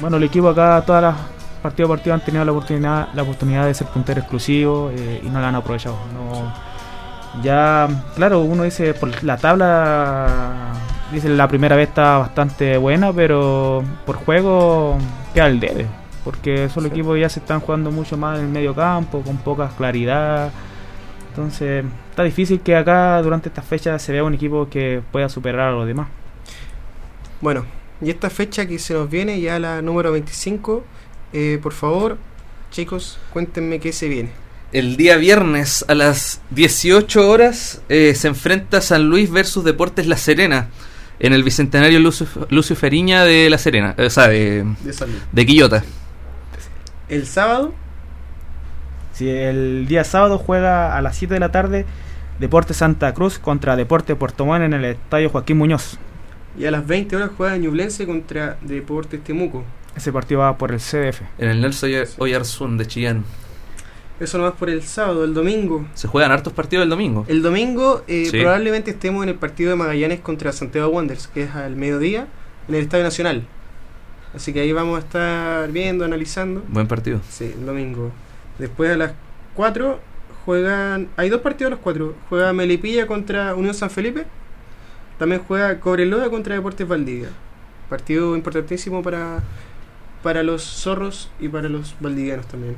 bueno, 0.00 0.16
el 0.16 0.24
equipo 0.24 0.48
acá, 0.48 0.82
todas 0.84 1.02
las 1.02 1.16
partido 1.62 1.86
a 1.86 1.90
partido 1.90 2.14
han 2.14 2.20
tenido 2.20 2.44
la 2.44 2.52
oportunidad, 2.52 3.08
la 3.14 3.22
oportunidad 3.22 3.66
de 3.66 3.74
ser 3.74 3.86
puntero 3.86 4.20
exclusivo 4.20 4.90
eh, 4.92 5.20
y 5.22 5.28
no 5.28 5.40
la 5.40 5.48
han 5.48 5.54
aprovechado. 5.54 5.96
ya, 7.42 7.88
claro, 8.16 8.40
uno 8.40 8.64
dice, 8.64 8.94
por 8.94 9.22
la 9.22 9.36
tabla, 9.36 10.72
dice 11.12 11.28
la 11.28 11.46
primera 11.46 11.76
vez 11.76 11.88
está 11.88 12.18
bastante 12.18 12.76
buena, 12.78 13.12
pero 13.12 13.84
por 14.06 14.16
juego 14.16 14.98
queda 15.34 15.46
el 15.46 15.60
debe. 15.60 15.86
Porque 16.24 16.64
esos 16.64 16.84
equipos 16.84 17.18
ya 17.18 17.28
se 17.28 17.40
están 17.40 17.60
jugando 17.60 17.90
mucho 17.90 18.16
más 18.16 18.38
en 18.38 18.46
el 18.46 18.50
medio 18.50 18.74
campo, 18.74 19.22
con 19.22 19.36
poca 19.38 19.68
claridad. 19.76 20.52
Entonces, 21.30 21.84
está 22.10 22.22
difícil 22.22 22.60
que 22.60 22.76
acá 22.76 23.20
durante 23.22 23.48
esta 23.48 23.62
fecha 23.62 23.98
se 23.98 24.12
vea 24.12 24.24
un 24.24 24.34
equipo 24.34 24.68
que 24.68 25.02
pueda 25.10 25.28
superar 25.28 25.68
a 25.68 25.72
los 25.72 25.86
demás. 25.86 26.08
Bueno, 27.40 27.64
y 28.00 28.10
esta 28.10 28.30
fecha 28.30 28.66
que 28.66 28.78
se 28.78 28.94
nos 28.94 29.10
viene, 29.10 29.40
ya 29.40 29.58
la 29.58 29.82
número 29.82 30.12
25, 30.12 30.84
eh, 31.32 31.58
por 31.62 31.72
favor, 31.72 32.18
chicos, 32.70 33.18
cuéntenme 33.32 33.80
qué 33.80 33.92
se 33.92 34.08
viene. 34.08 34.30
El 34.72 34.96
día 34.96 35.16
viernes 35.16 35.84
a 35.88 35.94
las 35.94 36.40
18 36.50 37.28
horas 37.28 37.82
eh, 37.88 38.14
se 38.14 38.28
enfrenta 38.28 38.80
San 38.80 39.08
Luis 39.10 39.30
versus 39.30 39.64
Deportes 39.64 40.06
La 40.06 40.16
Serena 40.16 40.68
en 41.22 41.32
el 41.32 41.42
Bicentenario 41.42 41.98
Lucio, 41.98 42.76
Feriña 42.76 43.24
de 43.24 43.48
La 43.48 43.56
Serena, 43.56 43.94
o 43.96 44.10
sea, 44.10 44.28
de, 44.28 44.64
de, 44.82 44.94
de 45.32 45.46
Quillota. 45.46 45.82
El 47.08 47.26
sábado 47.26 47.72
si 49.12 49.28
el 49.28 49.86
día 49.86 50.04
sábado 50.04 50.38
juega 50.38 50.96
a 50.96 51.02
las 51.02 51.16
7 51.16 51.34
de 51.34 51.40
la 51.40 51.52
tarde 51.52 51.86
Deporte 52.40 52.74
Santa 52.74 53.12
Cruz 53.14 53.38
contra 53.38 53.76
Deporte 53.76 54.16
Puerto 54.16 54.46
Montt 54.46 54.64
en 54.64 54.72
el 54.72 54.84
Estadio 54.84 55.28
Joaquín 55.28 55.58
Muñoz. 55.58 55.98
Y 56.58 56.64
a 56.64 56.70
las 56.70 56.86
20 56.86 57.16
horas 57.16 57.30
juega 57.36 57.56
Ñublense 57.56 58.06
contra 58.06 58.56
Deportes 58.62 59.22
Temuco. 59.22 59.64
Ese 59.94 60.12
partido 60.12 60.40
va 60.40 60.56
por 60.56 60.72
el 60.72 60.80
CDF. 60.80 61.20
En 61.38 61.50
el 61.50 61.60
Nelson 61.60 61.90
Oyarzún 62.18 62.78
de 62.78 62.86
Chillán. 62.86 63.24
Eso 64.20 64.38
nomás 64.38 64.54
por 64.54 64.70
el 64.70 64.82
sábado, 64.82 65.24
el 65.24 65.34
domingo. 65.34 65.86
Se 65.94 66.06
juegan 66.06 66.30
hartos 66.30 66.52
partidos 66.52 66.84
el 66.84 66.90
domingo. 66.90 67.24
El 67.28 67.42
domingo 67.42 68.04
eh, 68.06 68.28
probablemente 68.30 68.92
estemos 68.92 69.22
en 69.22 69.30
el 69.30 69.34
partido 69.34 69.70
de 69.70 69.76
Magallanes 69.76 70.20
contra 70.20 70.52
Santiago 70.52 70.88
Wanderers, 70.88 71.26
que 71.26 71.44
es 71.44 71.54
al 71.54 71.76
mediodía 71.76 72.28
en 72.68 72.74
el 72.74 72.82
Estadio 72.82 73.04
Nacional. 73.04 73.46
Así 74.34 74.52
que 74.52 74.60
ahí 74.60 74.72
vamos 74.72 74.96
a 74.96 75.00
estar 75.00 75.72
viendo, 75.72 76.04
analizando. 76.04 76.62
Buen 76.68 76.86
partido. 76.86 77.20
Sí, 77.28 77.52
el 77.58 77.66
domingo. 77.66 78.10
Después 78.58 78.92
a 78.92 78.96
las 78.96 79.12
4 79.54 80.12
juegan. 80.44 81.08
Hay 81.16 81.28
dos 81.28 81.40
partidos 81.40 81.68
a 81.68 81.74
los 81.74 81.80
cuatro. 81.80 82.14
Juega 82.28 82.52
Melipilla 82.52 83.06
contra 83.06 83.54
Unión 83.54 83.74
San 83.74 83.90
Felipe. 83.90 84.26
También 85.18 85.42
juega 85.46 85.78
Cobreloa 85.80 86.30
contra 86.30 86.54
Deportes 86.54 86.86
Valdivia. 86.86 87.28
Partido 87.88 88.34
importantísimo 88.34 89.02
para, 89.02 89.40
para 90.22 90.42
los 90.42 90.62
zorros 90.62 91.30
y 91.38 91.48
para 91.48 91.68
los 91.68 91.94
valdivianos 92.00 92.46
también. 92.46 92.76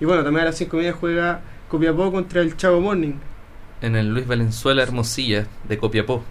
Y 0.00 0.04
bueno, 0.04 0.22
también 0.22 0.42
a 0.42 0.46
las 0.46 0.56
cinco 0.56 0.76
y 0.76 0.80
media 0.80 0.92
juega 0.92 1.40
Copiapó 1.68 2.10
contra 2.12 2.40
el 2.40 2.56
Chavo 2.56 2.80
Morning. 2.80 3.14
En 3.82 3.96
el 3.96 4.12
Luis 4.12 4.26
Valenzuela 4.26 4.82
Hermosilla 4.82 5.46
de 5.68 5.78
Copiapó. 5.78 6.24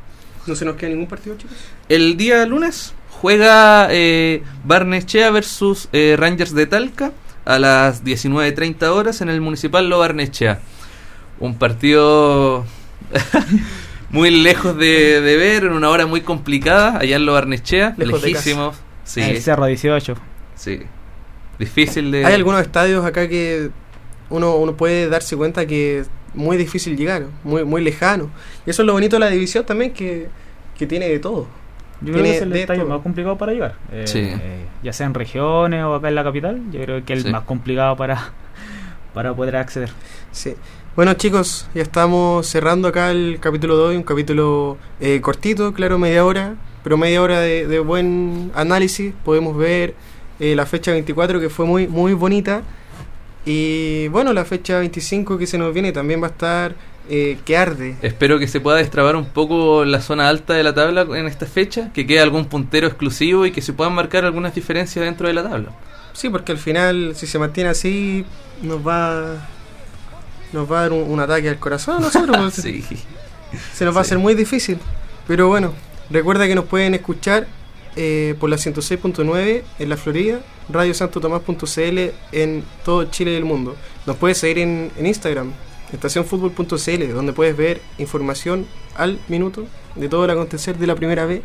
¿No 0.45 0.55
se 0.55 0.65
nos 0.65 0.75
queda 0.75 0.89
ningún 0.89 1.07
partido, 1.07 1.35
chicos? 1.37 1.57
El 1.89 2.17
día 2.17 2.45
lunes 2.45 2.93
juega 3.09 3.87
eh, 3.91 4.43
Barnechea 4.63 5.29
versus 5.31 5.89
eh, 5.91 6.15
Rangers 6.17 6.53
de 6.53 6.65
Talca 6.65 7.11
a 7.45 7.59
las 7.59 8.03
19.30 8.03 8.83
horas 8.87 9.21
en 9.21 9.29
el 9.29 9.41
Municipal 9.41 9.89
Lo 9.89 9.99
Barnechea. 9.99 10.59
Un 11.39 11.57
partido 11.57 12.65
muy 14.09 14.31
lejos 14.31 14.77
de, 14.77 15.21
de 15.21 15.37
ver, 15.37 15.65
en 15.65 15.73
una 15.73 15.89
hora 15.89 16.05
muy 16.05 16.21
complicada, 16.21 16.97
allá 16.99 17.17
en 17.17 17.25
Lo 17.25 17.33
Barnechea, 17.33 17.93
Lejos 17.97 18.21
de 18.21 18.29
lejísimos. 18.29 18.75
Sí, 19.03 19.21
El 19.21 19.41
Cerro 19.41 19.65
18. 19.65 20.15
sí. 20.55 20.81
Difícil 21.59 22.11
de... 22.11 22.25
Hay 22.25 22.33
algunos 22.33 22.61
estadios 22.61 23.05
acá 23.05 23.27
que 23.27 23.69
uno, 24.29 24.55
uno 24.57 24.75
puede 24.75 25.09
darse 25.09 25.35
cuenta 25.35 25.65
que 25.65 25.99
es 25.99 26.09
muy 26.33 26.57
difícil 26.57 26.95
llegar, 26.97 27.25
muy, 27.43 27.63
muy 27.63 27.83
lejano. 27.83 28.29
Y 28.65 28.69
eso 28.69 28.81
es 28.83 28.85
lo 28.85 28.93
bonito 28.93 29.15
de 29.15 29.19
la 29.21 29.29
división 29.29 29.65
también, 29.65 29.91
que, 29.93 30.27
que 30.77 30.85
tiene 30.85 31.07
de 31.09 31.19
todo. 31.19 31.47
Yo 32.01 32.13
creo 32.13 32.23
que 32.23 32.35
es 32.35 32.41
el 32.43 32.51
de 32.51 32.61
estadio 32.61 32.81
todo. 32.83 32.93
más 32.93 33.01
complicado 33.01 33.37
para 33.39 33.53
llegar. 33.53 33.75
Eh, 33.91 34.03
Sí. 34.05 34.19
eh, 34.19 34.65
ya 34.83 34.93
sea 34.93 35.07
en 35.07 35.15
regiones 35.15 35.83
o 35.83 35.95
acá 35.95 36.09
en 36.09 36.15
la 36.15 36.23
capital, 36.23 36.61
yo 36.71 36.79
creo 36.81 37.03
que 37.03 37.13
es 37.13 37.19
el 37.19 37.25
Sí. 37.25 37.31
más 37.31 37.41
complicado 37.43 37.95
para, 37.97 38.33
para 39.15 39.33
poder 39.33 39.55
acceder. 39.55 39.89
Sí. 40.31 40.53
Bueno 40.95 41.13
chicos, 41.15 41.67
ya 41.73 41.81
estamos 41.81 42.45
cerrando 42.47 42.87
acá 42.87 43.09
el 43.11 43.37
capítulo 43.39 43.77
de 43.77 43.83
hoy, 43.83 43.95
un 43.97 44.03
capítulo 44.03 44.77
eh, 44.99 45.21
cortito, 45.21 45.73
claro, 45.73 45.97
media 45.97 46.23
hora, 46.25 46.55
pero 46.83 46.97
media 46.97 47.21
hora 47.21 47.39
de, 47.39 47.65
de 47.67 47.79
buen 47.79 48.51
análisis. 48.53 49.13
Podemos 49.25 49.57
ver 49.57 49.95
eh, 50.39 50.55
la 50.55 50.65
fecha 50.65 50.91
24 50.91 51.39
que 51.39 51.49
fue 51.49 51.65
muy, 51.65 51.87
muy 51.87 52.13
bonita. 52.13 52.63
Y 53.45 54.09
bueno, 54.09 54.33
la 54.33 54.43
fecha 54.43 54.79
25 54.79 55.37
que 55.37 55.47
se 55.47 55.57
nos 55.57 55.73
viene 55.73 55.91
también 55.91 56.21
va 56.21 56.27
a 56.27 56.31
estar 56.31 56.75
eh, 57.09 57.37
que 57.45 57.55
arde. 57.55 57.95
Espero 58.01 58.39
que 58.39 58.47
se 58.47 58.59
pueda 58.59 58.77
destrabar 58.77 59.15
un 59.15 59.25
poco 59.25 59.85
la 59.85 60.01
zona 60.01 60.27
alta 60.27 60.53
de 60.53 60.63
la 60.63 60.73
tabla 60.73 61.07
en 61.17 61.27
esta 61.27 61.45
fecha, 61.45 61.91
que 61.93 62.05
quede 62.05 62.19
algún 62.19 62.45
puntero 62.45 62.87
exclusivo 62.87 63.45
y 63.45 63.51
que 63.51 63.61
se 63.61 63.71
puedan 63.71 63.93
marcar 63.93 64.25
algunas 64.25 64.53
diferencias 64.53 65.05
dentro 65.05 65.27
de 65.27 65.33
la 65.33 65.43
tabla. 65.43 65.69
Sí, 66.11 66.29
porque 66.29 66.51
al 66.51 66.57
final, 66.57 67.13
si 67.15 67.27
se 67.27 67.39
mantiene 67.39 67.69
así, 67.69 68.25
nos 68.61 68.85
va 68.85 69.47
nos 70.53 70.71
va 70.71 70.79
a 70.79 70.81
dar 70.83 70.93
un, 70.93 71.09
un 71.09 71.19
ataque 71.19 71.49
al 71.49 71.59
corazón 71.59 71.97
a 71.97 71.99
nosotros. 71.99 72.37
pues. 72.37 72.55
Sí. 72.63 72.83
Se 73.73 73.85
nos 73.85 73.95
va 73.95 73.99
a 73.99 74.01
hacer 74.01 74.17
muy 74.17 74.35
difícil. 74.35 74.77
Pero 75.25 75.47
bueno, 75.47 75.73
recuerda 76.09 76.47
que 76.47 76.55
nos 76.55 76.65
pueden 76.65 76.93
escuchar 76.93 77.47
eh, 77.97 78.35
por 78.39 78.49
la 78.49 78.57
106.9 78.57 79.63
en 79.79 79.89
la 79.89 79.97
Florida, 79.97 80.39
radiosantotomás.cl 80.69 81.99
en 82.31 82.63
todo 82.85 83.05
Chile 83.05 83.31
y 83.31 83.35
el 83.35 83.45
mundo. 83.45 83.75
Nos 84.05 84.15
puedes 84.17 84.37
seguir 84.37 84.59
en, 84.59 84.91
en 84.95 85.05
Instagram, 85.07 85.51
estacionfutbol.cl, 85.91 87.13
donde 87.13 87.33
puedes 87.33 87.57
ver 87.57 87.81
información 87.97 88.67
al 88.95 89.19
minuto 89.27 89.65
de 89.95 90.09
todo 90.09 90.25
el 90.25 90.31
acontecer 90.31 90.77
de 90.77 90.87
la 90.87 90.95
primera 90.95 91.25
vez. 91.25 91.41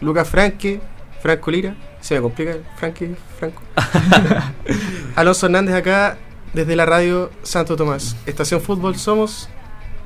Lucas 0.00 0.28
Franque, 0.28 0.80
Franco 1.20 1.50
Lira, 1.50 1.76
se 2.00 2.14
me 2.14 2.22
complica 2.22 2.52
el 2.52 2.64
Franque, 2.76 3.14
Franco. 3.38 3.62
Alonso 5.16 5.46
Hernández 5.46 5.74
acá 5.74 6.16
desde 6.54 6.76
la 6.76 6.86
radio 6.86 7.30
Santo 7.42 7.76
Tomás. 7.76 8.16
Estación 8.26 8.60
Fútbol 8.60 8.96
somos. 8.96 9.48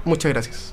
Muchas 0.05 0.33
gracias. 0.33 0.72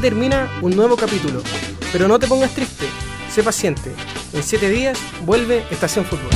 Termina 0.00 0.48
un 0.62 0.76
nuevo 0.76 0.96
capítulo. 0.96 1.42
Pero 1.92 2.06
no 2.06 2.20
te 2.20 2.28
pongas 2.28 2.54
triste, 2.54 2.86
sé 3.28 3.42
paciente. 3.42 3.92
En 4.32 4.42
7 4.44 4.70
días 4.70 4.96
vuelve 5.26 5.64
Estación 5.70 6.04
Fútbol. 6.04 6.30